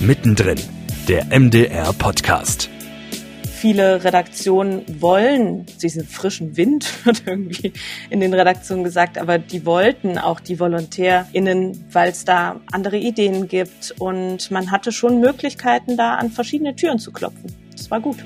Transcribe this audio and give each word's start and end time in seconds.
Mittendrin, 0.00 0.58
der 1.08 1.24
MDR 1.26 1.90
Podcast. 1.94 2.68
Viele 3.50 4.04
Redaktionen 4.04 4.84
wollen 5.00 5.64
diesen 5.80 6.06
frischen 6.06 6.58
Wind, 6.58 6.86
wird 7.06 7.22
irgendwie 7.24 7.72
in 8.10 8.20
den 8.20 8.34
Redaktionen 8.34 8.84
gesagt, 8.84 9.16
aber 9.16 9.38
die 9.38 9.64
wollten 9.64 10.18
auch 10.18 10.40
die 10.40 10.60
VolontärInnen, 10.60 11.86
weil 11.90 12.10
es 12.10 12.26
da 12.26 12.60
andere 12.70 12.98
Ideen 12.98 13.48
gibt 13.48 13.94
und 13.98 14.50
man 14.50 14.70
hatte 14.70 14.92
schon 14.92 15.18
Möglichkeiten, 15.18 15.96
da 15.96 16.16
an 16.16 16.30
verschiedene 16.30 16.76
Türen 16.76 16.98
zu 16.98 17.10
klopfen. 17.10 17.54
Das 17.72 17.90
war 17.90 18.00
gut. 18.00 18.18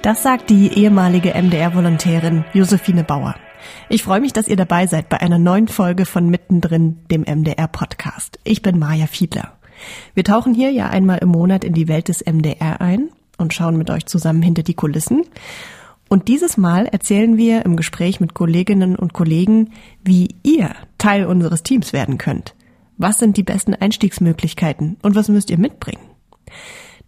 Das 0.00 0.22
sagt 0.22 0.48
die 0.48 0.72
ehemalige 0.72 1.34
MDR-Volontärin 1.34 2.46
Josephine 2.54 3.04
Bauer. 3.04 3.34
Ich 3.88 4.02
freue 4.02 4.20
mich, 4.20 4.32
dass 4.32 4.48
ihr 4.48 4.56
dabei 4.56 4.86
seid 4.86 5.08
bei 5.08 5.20
einer 5.20 5.38
neuen 5.38 5.68
Folge 5.68 6.06
von 6.06 6.28
Mittendrin, 6.28 6.98
dem 7.10 7.22
MDR-Podcast. 7.22 8.38
Ich 8.44 8.62
bin 8.62 8.78
Maja 8.78 9.06
Fiedler. 9.06 9.52
Wir 10.14 10.24
tauchen 10.24 10.54
hier 10.54 10.70
ja 10.70 10.88
einmal 10.88 11.18
im 11.18 11.28
Monat 11.28 11.64
in 11.64 11.74
die 11.74 11.88
Welt 11.88 12.08
des 12.08 12.24
MDR 12.24 12.80
ein 12.80 13.10
und 13.38 13.54
schauen 13.54 13.76
mit 13.76 13.90
euch 13.90 14.06
zusammen 14.06 14.42
hinter 14.42 14.62
die 14.62 14.74
Kulissen. 14.74 15.24
Und 16.08 16.28
dieses 16.28 16.56
Mal 16.56 16.86
erzählen 16.86 17.36
wir 17.36 17.64
im 17.64 17.76
Gespräch 17.76 18.20
mit 18.20 18.34
Kolleginnen 18.34 18.96
und 18.96 19.12
Kollegen, 19.12 19.72
wie 20.04 20.28
ihr 20.42 20.74
Teil 20.98 21.26
unseres 21.26 21.62
Teams 21.62 21.92
werden 21.92 22.16
könnt. 22.18 22.54
Was 22.96 23.18
sind 23.18 23.36
die 23.36 23.42
besten 23.42 23.74
Einstiegsmöglichkeiten 23.74 24.96
und 25.02 25.14
was 25.14 25.28
müsst 25.28 25.50
ihr 25.50 25.58
mitbringen? 25.58 26.00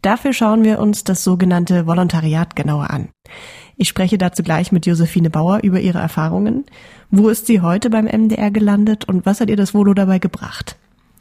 Dafür 0.02 0.33
schauen 0.33 0.65
wir 0.65 0.79
uns 0.79 1.02
das 1.05 1.25
sogenannte 1.25 1.87
Volontariat 1.87 2.55
genauer 2.55 2.91
an. 2.91 3.09
Ich 3.80 3.88
spreche 3.88 4.18
dazu 4.18 4.42
gleich 4.42 4.73
mit 4.73 4.87
Josephine 4.87 5.30
Bauer 5.30 5.60
über 5.62 5.78
ihre 5.78 6.00
Erfahrungen. 6.00 6.64
Wo 7.12 7.28
ist 7.28 7.46
sie 7.46 7.60
heute 7.60 7.91
beim 7.91 8.06
MDR 8.06 8.51
gelandet 8.51 9.04
und 9.04 9.24
was 9.24 9.41
hat 9.41 9.48
ihr 9.48 9.57
das 9.57 9.73
Volo 9.73 9.95
dabei 9.95 10.18
gebracht? 10.18 10.76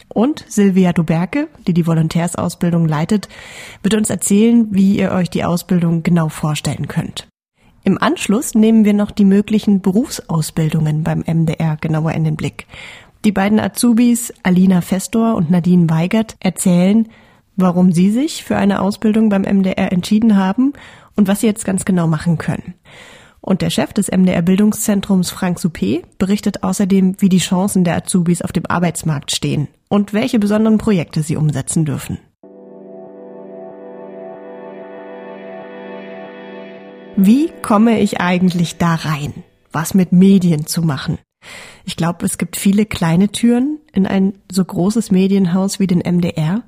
Und 0.09 0.43
Silvia 0.47 0.91
Duberke, 0.91 1.49
die 1.67 1.73
die 1.73 1.85
Volontärsausbildung 1.85 2.87
leitet, 2.87 3.29
wird 3.83 3.93
uns 3.93 4.09
erzählen, 4.09 4.67
wie 4.71 4.97
ihr 4.97 5.11
euch 5.11 5.29
die 5.29 5.43
Ausbildung 5.43 6.01
genau 6.01 6.29
vorstellen 6.29 6.87
könnt. 6.87 7.27
Im 7.83 8.01
Anschluss 8.01 8.55
nehmen 8.55 8.85
wir 8.85 8.93
noch 8.93 9.11
die 9.11 9.25
möglichen 9.25 9.81
Berufsausbildungen 9.81 11.03
beim 11.03 11.23
MDR 11.27 11.77
genauer 11.79 12.13
in 12.13 12.23
den 12.23 12.35
Blick. 12.35 12.65
Die 13.23 13.31
beiden 13.31 13.59
Azubis 13.59 14.33
Alina 14.41 14.81
Festor 14.81 15.35
und 15.35 15.51
Nadine 15.51 15.91
Weigert 15.91 16.35
erzählen, 16.39 17.07
warum 17.55 17.91
sie 17.91 18.09
sich 18.09 18.43
für 18.43 18.57
eine 18.57 18.81
Ausbildung 18.81 19.29
beim 19.29 19.43
MDR 19.43 19.91
entschieden 19.91 20.37
haben 20.37 20.73
und 21.17 21.27
was 21.27 21.41
sie 21.41 21.47
jetzt 21.47 21.65
ganz 21.65 21.83
genau 21.83 22.07
machen 22.07 22.37
können. 22.37 22.75
Und 23.41 23.61
der 23.61 23.69
Chef 23.69 23.93
des 23.93 24.09
MDR 24.09 24.41
Bildungszentrums 24.41 25.29
Frank 25.29 25.57
Soupé 25.59 26.03
berichtet 26.17 26.63
außerdem, 26.63 27.15
wie 27.19 27.29
die 27.29 27.37
Chancen 27.39 27.83
der 27.83 27.95
Azubis 27.95 28.41
auf 28.41 28.51
dem 28.51 28.65
Arbeitsmarkt 28.65 29.31
stehen 29.31 29.67
und 29.89 30.13
welche 30.13 30.39
besonderen 30.39 30.77
Projekte 30.77 31.23
sie 31.23 31.35
umsetzen 31.35 31.85
dürfen. 31.85 32.19
Wie 37.15 37.49
komme 37.63 37.99
ich 37.99 38.21
eigentlich 38.21 38.77
da 38.77 38.95
rein, 38.95 39.33
was 39.71 39.93
mit 39.93 40.11
Medien 40.11 40.67
zu 40.67 40.81
machen? 40.83 41.17
Ich 41.83 41.95
glaube, 41.95 42.25
es 42.25 42.37
gibt 42.37 42.57
viele 42.57 42.85
kleine 42.85 43.29
Türen 43.29 43.79
in 43.93 44.05
ein 44.05 44.33
so 44.51 44.63
großes 44.63 45.09
Medienhaus 45.09 45.79
wie 45.79 45.87
den 45.87 45.99
MDR, 45.99 46.63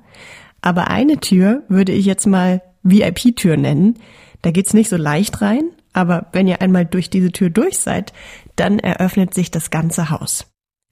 aber 0.60 0.88
eine 0.88 1.18
Tür 1.18 1.62
würde 1.68 1.92
ich 1.92 2.06
jetzt 2.06 2.26
mal 2.26 2.62
VIP-Tür 2.82 3.56
nennen. 3.56 3.98
Da 4.42 4.50
geht's 4.50 4.74
nicht 4.74 4.88
so 4.88 4.96
leicht 4.96 5.42
rein, 5.42 5.70
aber 5.92 6.26
wenn 6.32 6.46
ihr 6.46 6.62
einmal 6.62 6.86
durch 6.86 7.10
diese 7.10 7.32
Tür 7.32 7.50
durch 7.50 7.78
seid, 7.78 8.12
dann 8.56 8.78
eröffnet 8.78 9.34
sich 9.34 9.50
das 9.50 9.70
ganze 9.70 10.10
Haus. 10.10 10.46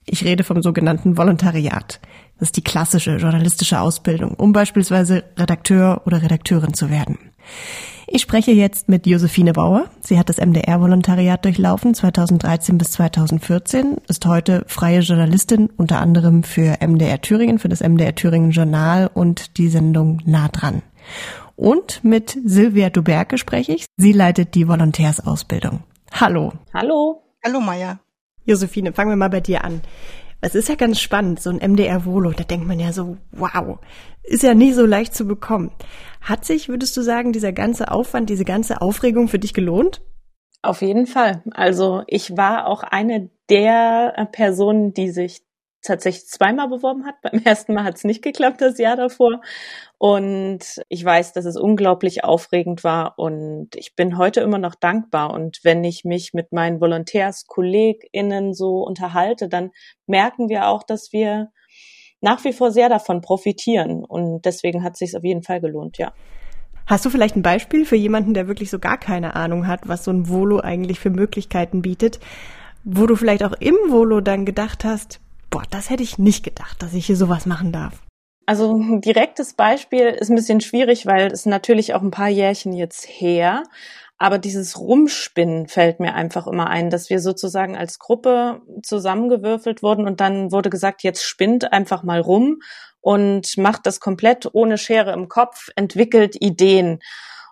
Ich 0.07 0.25
rede 0.25 0.45
vom 0.45 0.63
sogenannten 0.63 1.17
Volontariat. 1.17 2.01
Das 2.39 2.49
ist 2.49 2.57
die 2.57 2.63
klassische 2.65 3.17
journalistische 3.17 3.81
Ausbildung, 3.81 4.35
um 4.35 4.53
beispielsweise 4.53 5.25
Redakteur 5.37 6.03
oder 6.07 6.23
Redakteurin 6.23 6.73
zu 6.73 6.89
werden. 6.89 7.19
Ich 8.07 8.23
spreche 8.23 8.53
jetzt 8.53 8.89
mit 8.89 9.07
Josephine 9.07 9.53
Bauer. 9.53 9.91
Sie 10.01 10.19
hat 10.19 10.31
das 10.31 10.39
MDR-Volontariat 10.39 11.45
durchlaufen 11.45 11.93
2013 11.93 12.79
bis 12.79 12.93
2014, 12.93 13.99
ist 14.09 14.25
heute 14.25 14.65
freie 14.67 15.01
Journalistin, 15.01 15.69
unter 15.77 16.01
anderem 16.01 16.43
für 16.43 16.79
MDR 16.81 17.21
Thüringen, 17.21 17.59
für 17.59 17.69
das 17.69 17.81
MDR 17.81 18.15
Thüringen 18.15 18.51
Journal 18.51 19.11
und 19.13 19.59
die 19.59 19.69
Sendung 19.69 20.23
Nah 20.25 20.49
dran. 20.49 20.83
Und 21.59 22.05
mit 22.05 22.39
Silvia 22.45 22.89
Duberke 22.89 23.37
spreche 23.37 23.73
ich. 23.73 23.87
Sie 23.97 24.13
leitet 24.13 24.55
die 24.55 24.69
Volontärsausbildung. 24.69 25.83
Hallo. 26.13 26.53
Hallo. 26.73 27.25
Hallo, 27.45 27.59
Maya. 27.59 27.99
Josephine, 28.45 28.93
fangen 28.93 29.11
wir 29.11 29.17
mal 29.17 29.29
bei 29.29 29.41
dir 29.41 29.65
an. 29.65 29.83
Es 30.41 30.55
ist 30.55 30.69
ja 30.69 30.77
ganz 30.77 31.01
spannend, 31.01 31.43
so 31.43 31.51
ein 31.51 31.57
MDR-Volo, 31.57 32.31
da 32.31 32.45
denkt 32.45 32.69
man 32.69 32.79
ja 32.79 32.93
so, 32.93 33.17
wow, 33.33 33.81
ist 34.23 34.45
ja 34.45 34.55
nicht 34.55 34.77
so 34.77 34.87
leicht 34.87 35.17
zu 35.17 35.27
bekommen. 35.27 35.73
Hat 36.21 36.45
sich, 36.45 36.69
würdest 36.69 36.97
du 36.97 37.03
sagen, 37.03 37.33
dieser 37.33 37.53
ganze 37.53 37.91
Aufwand, 37.91 38.31
diese 38.31 38.45
ganze 38.45 38.81
Aufregung 38.81 39.27
für 39.27 39.41
dich 39.41 39.53
gelohnt? 39.53 40.01
Auf 40.63 40.81
jeden 40.81 41.07
Fall. 41.07 41.43
Also 41.51 42.05
ich 42.07 42.37
war 42.37 42.69
auch 42.69 42.85
eine 42.85 43.31
der 43.51 44.29
Personen, 44.31 44.95
die 44.95 45.11
sich 45.11 45.43
tatsächlich 45.83 46.27
zweimal 46.27 46.69
beworben 46.69 47.07
hat. 47.07 47.17
Beim 47.23 47.41
ersten 47.45 47.75
Mal 47.75 47.85
hat 47.85 47.97
es 47.97 48.05
nicht 48.05 48.23
geklappt, 48.23 48.61
das 48.61 48.79
Jahr 48.79 48.97
davor. 48.97 49.41
Und 49.99 50.61
ich 50.89 51.05
weiß, 51.05 51.33
dass 51.33 51.45
es 51.45 51.57
unglaublich 51.57 52.25
aufregend 52.25 52.85
war 52.85 53.19
und 53.19 53.75
ich 53.75 53.97
bin 53.97 54.17
heute 54.17 54.41
immer 54.41 54.59
noch 54.59 54.75
dankbar. 54.75 55.33
Und 55.33 55.61
wenn 55.63 55.83
ich 55.85 56.05
mich 56.05 56.35
mit 56.35 56.53
meinen 56.53 56.81
VolontärskollegInnen 56.81 58.55
so 58.55 58.83
unterhalte, 58.83 59.49
dann 59.49 59.71
merken 60.07 60.49
wir 60.49 60.69
auch, 60.69 60.83
dass 60.83 61.13
wir 61.13 61.51
nach 62.21 62.45
wie 62.45 62.53
vor 62.53 62.71
sehr 62.71 62.89
davon 62.89 63.21
profitieren. 63.21 64.05
Und 64.05 64.45
deswegen 64.45 64.83
hat 64.83 64.95
es 64.95 64.99
sich 65.01 65.17
auf 65.17 65.25
jeden 65.25 65.43
Fall 65.43 65.61
gelohnt, 65.61 65.99
ja. 65.99 66.13
Hast 66.87 67.05
du 67.05 67.11
vielleicht 67.11 67.37
ein 67.37 67.43
Beispiel 67.43 67.85
für 67.85 67.97
jemanden, 67.97 68.33
der 68.33 68.49
wirklich 68.49 68.71
so 68.71 68.79
gar 68.79 68.97
keine 68.97 69.37
Ahnung 69.37 69.67
hat, 69.67 69.89
was 69.89 70.05
so 70.05 70.11
ein 70.11 70.29
Volo 70.29 70.61
eigentlich 70.61 70.99
für 70.99 71.11
Möglichkeiten 71.11 71.83
bietet, 71.83 72.19
wo 72.83 73.07
du 73.07 73.15
vielleicht 73.15 73.45
auch 73.45 73.53
im 73.61 73.77
Volo 73.89 74.23
dann 74.23 74.47
gedacht 74.47 74.85
hast, 74.85 75.21
boah, 75.51 75.63
das 75.71 75.91
hätte 75.91 76.03
ich 76.03 76.19
nicht 76.19 76.45
gedacht, 76.45 76.83
dass 76.83 76.95
ich 76.95 77.07
hier 77.07 77.17
sowas 77.17 77.47
machen 77.47 77.73
darf. 77.73 78.03
Also 78.47 78.75
ein 78.75 79.01
direktes 79.03 79.53
Beispiel 79.53 80.07
ist 80.07 80.31
ein 80.31 80.37
bisschen 80.37 80.61
schwierig, 80.61 81.05
weil 81.05 81.27
es 81.31 81.45
natürlich 81.45 81.95
auch 81.95 82.03
ein 82.03 82.11
paar 82.11 82.29
Jährchen 82.29 82.73
jetzt 82.73 83.05
her. 83.07 83.63
Aber 84.17 84.39
dieses 84.39 84.79
Rumspinnen 84.79 85.69
fällt 85.69 86.01
mir 86.01 86.15
einfach 86.15 86.47
immer 86.47 86.69
ein, 86.69 86.91
dass 86.91 87.09
wir 87.09 87.21
sozusagen 87.21 87.77
als 87.77 87.99
Gruppe 87.99 88.63
zusammengewürfelt 88.83 89.83
wurden 89.83 90.07
und 90.07 90.21
dann 90.21 90.51
wurde 90.51 90.71
gesagt, 90.71 91.03
jetzt 91.05 91.23
spinnt 91.23 91.73
einfach 91.73 92.03
mal 92.03 92.21
rum 92.21 92.61
und 93.01 93.57
macht 93.59 93.87
das 93.87 94.01
komplett 94.01 94.49
ohne 94.53 94.77
Schere 94.77 95.13
im 95.13 95.29
Kopf, 95.29 95.69
entwickelt 95.77 96.35
Ideen. 96.41 96.99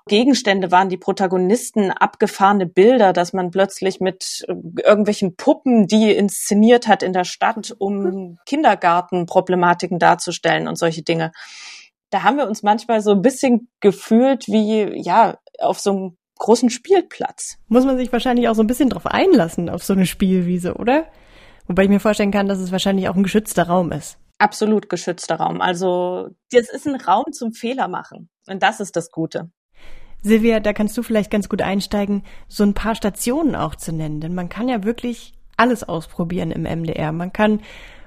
Gegenstände 0.09 0.71
waren 0.71 0.89
die 0.89 0.97
Protagonisten 0.97 1.91
abgefahrene 1.91 2.67
Bilder, 2.67 3.13
dass 3.13 3.33
man 3.33 3.51
plötzlich 3.51 4.01
mit 4.01 4.45
äh, 4.49 4.55
irgendwelchen 4.85 5.35
Puppen, 5.37 5.87
die 5.89 6.13
inszeniert 6.13 6.87
hat 6.87 7.03
in 7.03 7.13
der 7.13 7.25
Stadt, 7.25 7.75
um 7.79 8.39
Kindergartenproblematiken 8.47 9.99
darzustellen 9.99 10.69
und 10.69 10.79
solche 10.79 11.03
Dinge. 11.03 11.33
Da 12.11 12.23
haben 12.23 12.37
wir 12.37 12.47
uns 12.47 12.63
manchmal 12.63 13.01
so 13.01 13.11
ein 13.11 13.23
bisschen 13.23 13.69
gefühlt 13.81 14.47
wie, 14.47 15.03
ja, 15.03 15.39
auf 15.59 15.81
so 15.81 15.91
einem 15.91 16.17
großen 16.39 16.71
Spielplatz. 16.71 17.59
Muss 17.67 17.85
man 17.85 17.97
sich 17.97 18.13
wahrscheinlich 18.13 18.49
auch 18.49 18.55
so 18.55 18.63
ein 18.63 18.69
bisschen 18.69 18.91
drauf 18.91 19.07
einlassen, 19.07 19.69
auf 19.69 19.83
so 19.83 19.93
eine 19.93 20.07
Spielwiese, 20.07 20.75
oder? 20.75 21.07
Wobei 21.67 21.83
ich 21.83 21.89
mir 21.89 21.99
vorstellen 21.99 22.31
kann, 22.31 22.47
dass 22.47 22.61
es 22.61 22.71
wahrscheinlich 22.71 23.09
auch 23.09 23.17
ein 23.17 23.25
geschützter 23.25 23.65
Raum 23.65 23.91
ist. 23.91 24.19
Absolut 24.39 24.89
geschützter 24.89 25.37
Raum. 25.37 25.61
Also, 25.61 26.29
das 26.53 26.69
ist 26.69 26.87
ein 26.87 26.95
Raum 26.95 27.33
zum 27.33 27.53
Fehler 27.53 27.89
machen. 27.89 28.29
Und 28.47 28.63
das 28.63 28.79
ist 28.79 28.95
das 28.95 29.11
Gute. 29.11 29.51
Silvia, 30.23 30.61
da 30.61 30.73
kannst 30.73 30.97
du 30.99 31.03
vielleicht 31.03 31.31
ganz 31.31 31.49
gut 31.49 31.63
einsteigen, 31.63 32.23
so 32.49 32.65
ein 32.65 32.75
paar 32.75 32.95
Stationen 32.95 33.55
auch 33.55 33.75
zu 33.75 33.93
nennen, 33.93 34.21
denn 34.21 34.35
man 34.35 34.49
kann 34.49 34.69
ja 34.69 34.85
wirklich 34.85 35.35
alles 35.57 35.85
ausprobieren 35.85 36.51
im 36.51 36.63
MDR. 36.63 37.13
Man 37.13 37.33
kann 37.33 37.61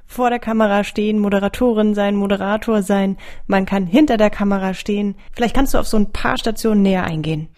vor 0.06 0.30
der 0.30 0.40
Kamera 0.40 0.84
stehen, 0.84 1.20
Moderatorin 1.20 1.94
sein, 1.94 2.16
Moderator 2.16 2.82
sein, 2.82 3.18
man 3.48 3.66
kann 3.66 3.86
hinter 3.86 4.18
der 4.18 4.32
Kamera 4.32 4.74
stehen. 4.74 5.16
Vielleicht 5.34 5.56
kannst 5.56 5.74
du 5.74 5.78
auf 5.78 5.88
so 5.88 5.98
ein 5.98 6.12
paar 6.12 6.38
Stationen 6.38 6.82
näher 6.82 7.04
eingehen. 7.04 7.50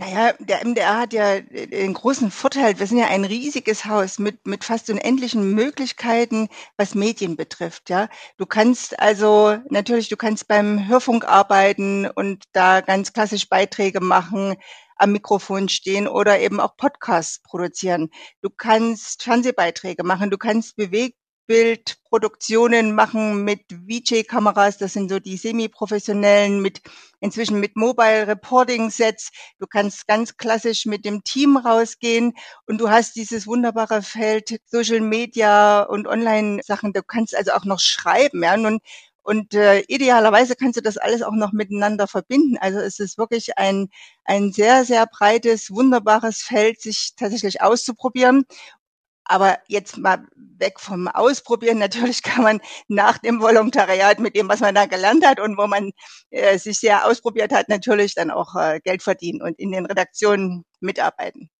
Naja, 0.00 0.32
der 0.38 0.64
MDR 0.64 0.96
hat 0.98 1.12
ja 1.12 1.40
den 1.40 1.92
großen 1.92 2.30
Vorteil, 2.30 2.78
wir 2.78 2.86
sind 2.86 2.96
ja 2.96 3.08
ein 3.08 3.26
riesiges 3.26 3.84
Haus 3.84 4.18
mit, 4.18 4.46
mit 4.46 4.64
fast 4.64 4.88
unendlichen 4.88 5.52
Möglichkeiten, 5.52 6.48
was 6.78 6.94
Medien 6.94 7.36
betrifft, 7.36 7.90
ja. 7.90 8.08
Du 8.38 8.46
kannst 8.46 8.98
also, 8.98 9.58
natürlich, 9.68 10.08
du 10.08 10.16
kannst 10.16 10.48
beim 10.48 10.88
Hörfunk 10.88 11.26
arbeiten 11.26 12.06
und 12.06 12.44
da 12.52 12.80
ganz 12.80 13.12
klassisch 13.12 13.50
Beiträge 13.50 14.00
machen, 14.00 14.56
am 14.96 15.12
Mikrofon 15.12 15.68
stehen 15.68 16.08
oder 16.08 16.40
eben 16.40 16.60
auch 16.60 16.78
Podcasts 16.78 17.42
produzieren. 17.42 18.08
Du 18.40 18.48
kannst 18.48 19.22
Fernsehbeiträge 19.22 20.02
machen, 20.02 20.30
du 20.30 20.38
kannst 20.38 20.76
Beweg 20.76 21.14
Bewegtbildproduktionen 21.50 22.94
machen 22.94 23.42
mit 23.42 23.62
VJ-Kameras. 23.72 24.78
Das 24.78 24.92
sind 24.92 25.10
so 25.10 25.18
die 25.18 25.36
semi-professionellen 25.36 26.62
mit 26.62 26.80
inzwischen 27.18 27.58
mit 27.58 27.74
Mobile 27.74 28.28
Reporting 28.28 28.88
Sets. 28.90 29.32
Du 29.58 29.66
kannst 29.66 30.06
ganz 30.06 30.36
klassisch 30.36 30.86
mit 30.86 31.04
dem 31.04 31.24
Team 31.24 31.56
rausgehen 31.56 32.34
und 32.66 32.80
du 32.80 32.88
hast 32.88 33.16
dieses 33.16 33.48
wunderbare 33.48 34.02
Feld 34.02 34.60
Social 34.66 35.00
Media 35.00 35.82
und 35.82 36.06
Online 36.06 36.60
Sachen. 36.62 36.92
Du 36.92 37.02
kannst 37.02 37.36
also 37.36 37.50
auch 37.50 37.64
noch 37.64 37.80
schreiben, 37.80 38.44
ja. 38.44 38.56
Nun 38.56 38.78
und 39.22 39.54
äh, 39.54 39.80
idealerweise 39.82 40.56
kannst 40.56 40.78
du 40.78 40.82
das 40.82 40.96
alles 40.96 41.22
auch 41.22 41.34
noch 41.34 41.52
miteinander 41.52 42.06
verbinden. 42.08 42.56
Also 42.58 42.78
es 42.78 42.98
ist 42.98 43.18
wirklich 43.18 43.58
ein, 43.58 43.88
ein 44.24 44.52
sehr, 44.52 44.84
sehr 44.84 45.06
breites, 45.06 45.70
wunderbares 45.70 46.42
Feld, 46.42 46.80
sich 46.80 47.12
tatsächlich 47.16 47.60
auszuprobieren. 47.60 48.46
Aber 49.24 49.58
jetzt 49.68 49.98
mal 49.98 50.26
weg 50.34 50.80
vom 50.80 51.08
Ausprobieren. 51.08 51.78
Natürlich 51.78 52.22
kann 52.22 52.42
man 52.42 52.60
nach 52.88 53.18
dem 53.18 53.40
Volontariat 53.40 54.18
mit 54.18 54.36
dem, 54.36 54.48
was 54.48 54.60
man 54.60 54.74
da 54.74 54.86
gelernt 54.86 55.24
hat 55.24 55.40
und 55.40 55.56
wo 55.56 55.66
man 55.66 55.90
äh, 56.30 56.58
sich 56.58 56.78
sehr 56.78 57.06
ausprobiert 57.06 57.52
hat, 57.52 57.68
natürlich 57.68 58.14
dann 58.14 58.30
auch 58.30 58.54
äh, 58.56 58.80
Geld 58.82 59.02
verdienen 59.02 59.42
und 59.42 59.58
in 59.58 59.72
den 59.72 59.86
Redaktionen 59.86 60.64
mitarbeiten. 60.80 61.50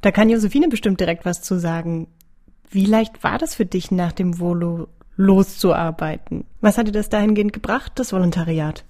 Da 0.00 0.12
kann 0.12 0.30
Josephine 0.30 0.68
bestimmt 0.68 1.00
direkt 1.00 1.24
was 1.24 1.42
zu 1.42 1.58
sagen. 1.58 2.14
Wie 2.70 2.86
leicht 2.86 3.24
war 3.24 3.38
das 3.38 3.54
für 3.54 3.66
dich 3.66 3.90
nach 3.90 4.12
dem 4.12 4.38
Volo 4.38 4.88
loszuarbeiten. 5.16 6.46
Was 6.60 6.78
hat 6.78 6.86
dir 6.86 6.92
das 6.92 7.08
dahingehend 7.08 7.52
gebracht, 7.52 7.92
das 7.96 8.12
Volontariat? 8.12 8.86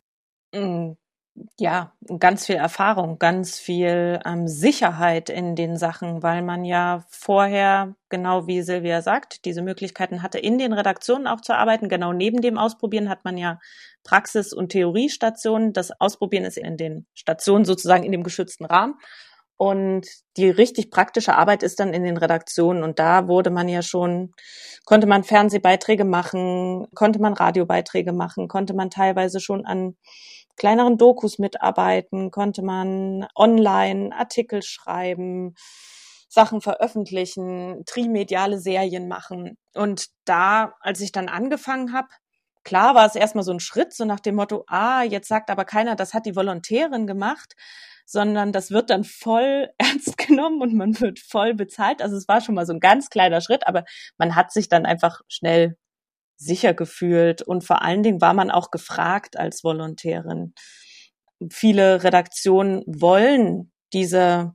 Ja, 1.59 1.93
ganz 2.19 2.47
viel 2.47 2.57
Erfahrung, 2.57 3.19
ganz 3.19 3.59
viel 3.59 4.21
ähm, 4.25 4.49
Sicherheit 4.49 5.29
in 5.29 5.55
den 5.57 5.77
Sachen, 5.77 6.23
weil 6.23 6.43
man 6.43 6.65
ja 6.65 7.05
vorher, 7.11 7.95
genau 8.09 8.47
wie 8.47 8.63
Silvia 8.63 9.03
sagt, 9.03 9.45
diese 9.45 9.63
Möglichkeiten 9.63 10.23
hatte, 10.23 10.39
in 10.39 10.59
den 10.59 10.73
Redaktionen 10.73 11.27
auch 11.27 11.41
zu 11.41 11.55
arbeiten. 11.55 11.89
Genau 11.89 12.13
neben 12.13 12.41
dem 12.41 12.59
Ausprobieren 12.59 13.09
hat 13.09 13.25
man 13.25 13.37
ja 13.37 13.59
Praxis- 14.05 14.53
und 14.53 14.71
Theoriestationen. 14.71 15.73
Das 15.73 15.91
Ausprobieren 16.01 16.45
ist 16.45 16.59
in 16.59 16.77
den 16.77 17.07
Stationen 17.15 17.65
sozusagen 17.65 18.05
in 18.05 18.13
dem 18.13 18.23
geschützten 18.23 18.65
Rahmen. 18.65 18.95
Und 19.57 20.07
die 20.37 20.49
richtig 20.51 20.91
praktische 20.93 21.35
Arbeit 21.35 21.65
ist 21.65 21.81
dann 21.81 21.93
in 21.93 22.05
den 22.05 22.17
Redaktionen. 22.17 22.85
Und 22.85 23.01
da 23.01 23.27
wurde 23.27 23.51
man 23.51 23.69
ja 23.69 23.83
schon, 23.83 24.33
konnte 24.85 25.09
man 25.09 25.25
Fernsehbeiträge 25.25 26.05
machen, 26.05 26.87
konnte 26.95 27.21
man 27.21 27.35
Radiobeiträge 27.35 28.13
machen, 28.13 28.47
konnte 28.47 28.75
man 28.75 28.89
teilweise 28.89 29.41
schon 29.41 29.67
an 29.67 29.97
kleineren 30.59 30.99
Dokus 30.99 31.39
mitarbeiten, 31.39 32.31
konnte 32.31 32.63
man 32.63 33.27
online 33.35 34.15
Artikel 34.15 34.63
schreiben, 34.63 35.55
Sachen 36.29 36.61
veröffentlichen, 36.61 37.85
trimediale 37.87 38.59
Serien 38.59 39.09
machen. 39.09 39.57
Und 39.75 40.09
da, 40.25 40.75
als 40.81 41.01
ich 41.01 41.13
dann 41.13 41.29
angefangen 41.29 41.93
habe, 41.95 42.09
klar 42.65 42.95
war 42.95 43.07
es 43.07 43.15
erstmal 43.15 43.45
so 43.45 43.53
ein 43.53 43.61
Schritt, 43.61 43.95
so 43.95 44.05
nach 44.05 44.21
dem 44.21 44.35
Motto, 44.35 44.65
ah, 44.67 45.03
jetzt 45.03 45.29
sagt 45.29 45.49
aber 45.51 45.65
keiner, 45.65 45.97
das 45.97 46.13
hat 46.13 46.27
die 46.27 46.37
Volontärin 46.37 47.07
gemacht 47.07 47.55
sondern 48.11 48.53
das 48.53 48.71
wird 48.71 48.89
dann 48.89 49.05
voll 49.05 49.69
ernst 49.79 50.17
genommen 50.17 50.63
und 50.63 50.75
man 50.75 50.99
wird 50.99 51.19
voll 51.19 51.55
bezahlt. 51.55 52.01
Also 52.01 52.17
es 52.17 52.27
war 52.27 52.41
schon 52.41 52.55
mal 52.55 52.65
so 52.65 52.73
ein 52.73 52.81
ganz 52.81 53.11
kleiner 53.11 53.43
Schritt, 53.43 53.67
aber 53.67 53.85
man 54.17 54.35
hat 54.35 54.51
sich 54.51 54.69
dann 54.71 54.87
einfach 54.87 55.21
schnell 55.29 55.77
sicher 56.39 56.73
gefühlt 56.73 57.43
und 57.43 57.65
vor 57.65 57.83
allen 57.83 58.03
Dingen 58.03 58.21
war 58.21 58.33
man 58.33 58.51
auch 58.51 58.71
gefragt 58.71 59.39
als 59.39 59.65
Volontärin. 59.65 60.55
Viele 61.51 62.03
Redaktionen 62.03 62.83
wollen 62.87 63.73
diese 63.93 64.55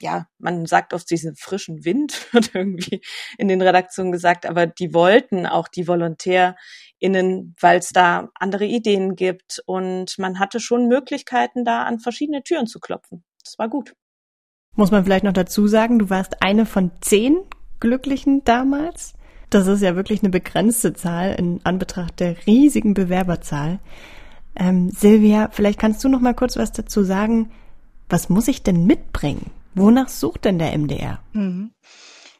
ja, 0.00 0.26
man 0.38 0.66
sagt 0.66 0.94
oft 0.94 1.10
diesen 1.10 1.36
frischen 1.36 1.84
Wind, 1.84 2.26
wird 2.32 2.54
irgendwie 2.54 3.00
in 3.38 3.48
den 3.48 3.62
Redaktionen 3.62 4.12
gesagt, 4.12 4.46
aber 4.46 4.66
die 4.66 4.94
wollten 4.94 5.46
auch 5.46 5.68
die 5.68 5.86
VolontärInnen, 5.86 7.54
weil 7.60 7.78
es 7.78 7.90
da 7.90 8.30
andere 8.34 8.64
Ideen 8.64 9.14
gibt 9.14 9.62
und 9.66 10.18
man 10.18 10.38
hatte 10.38 10.60
schon 10.60 10.88
Möglichkeiten, 10.88 11.64
da 11.64 11.84
an 11.84 12.00
verschiedene 12.00 12.42
Türen 12.42 12.66
zu 12.66 12.80
klopfen. 12.80 13.24
Das 13.44 13.58
war 13.58 13.68
gut. 13.68 13.94
Muss 14.76 14.90
man 14.90 15.04
vielleicht 15.04 15.24
noch 15.24 15.32
dazu 15.32 15.66
sagen, 15.66 15.98
du 15.98 16.10
warst 16.10 16.42
eine 16.42 16.64
von 16.64 16.92
zehn 17.00 17.36
Glücklichen 17.80 18.44
damals? 18.44 19.14
Das 19.50 19.66
ist 19.66 19.82
ja 19.82 19.96
wirklich 19.96 20.20
eine 20.22 20.30
begrenzte 20.30 20.94
Zahl 20.94 21.34
in 21.34 21.60
Anbetracht 21.64 22.20
der 22.20 22.36
riesigen 22.46 22.94
Bewerberzahl. 22.94 23.80
Ähm, 24.56 24.90
Silvia, 24.90 25.48
vielleicht 25.52 25.78
kannst 25.78 26.02
du 26.04 26.08
noch 26.08 26.20
mal 26.20 26.34
kurz 26.34 26.56
was 26.56 26.72
dazu 26.72 27.02
sagen. 27.02 27.50
Was 28.08 28.28
muss 28.28 28.48
ich 28.48 28.62
denn 28.62 28.86
mitbringen? 28.86 29.50
Wonach 29.74 30.08
sucht 30.08 30.44
denn 30.44 30.58
der 30.58 30.76
MDR? 30.76 31.22
Mhm. 31.32 31.72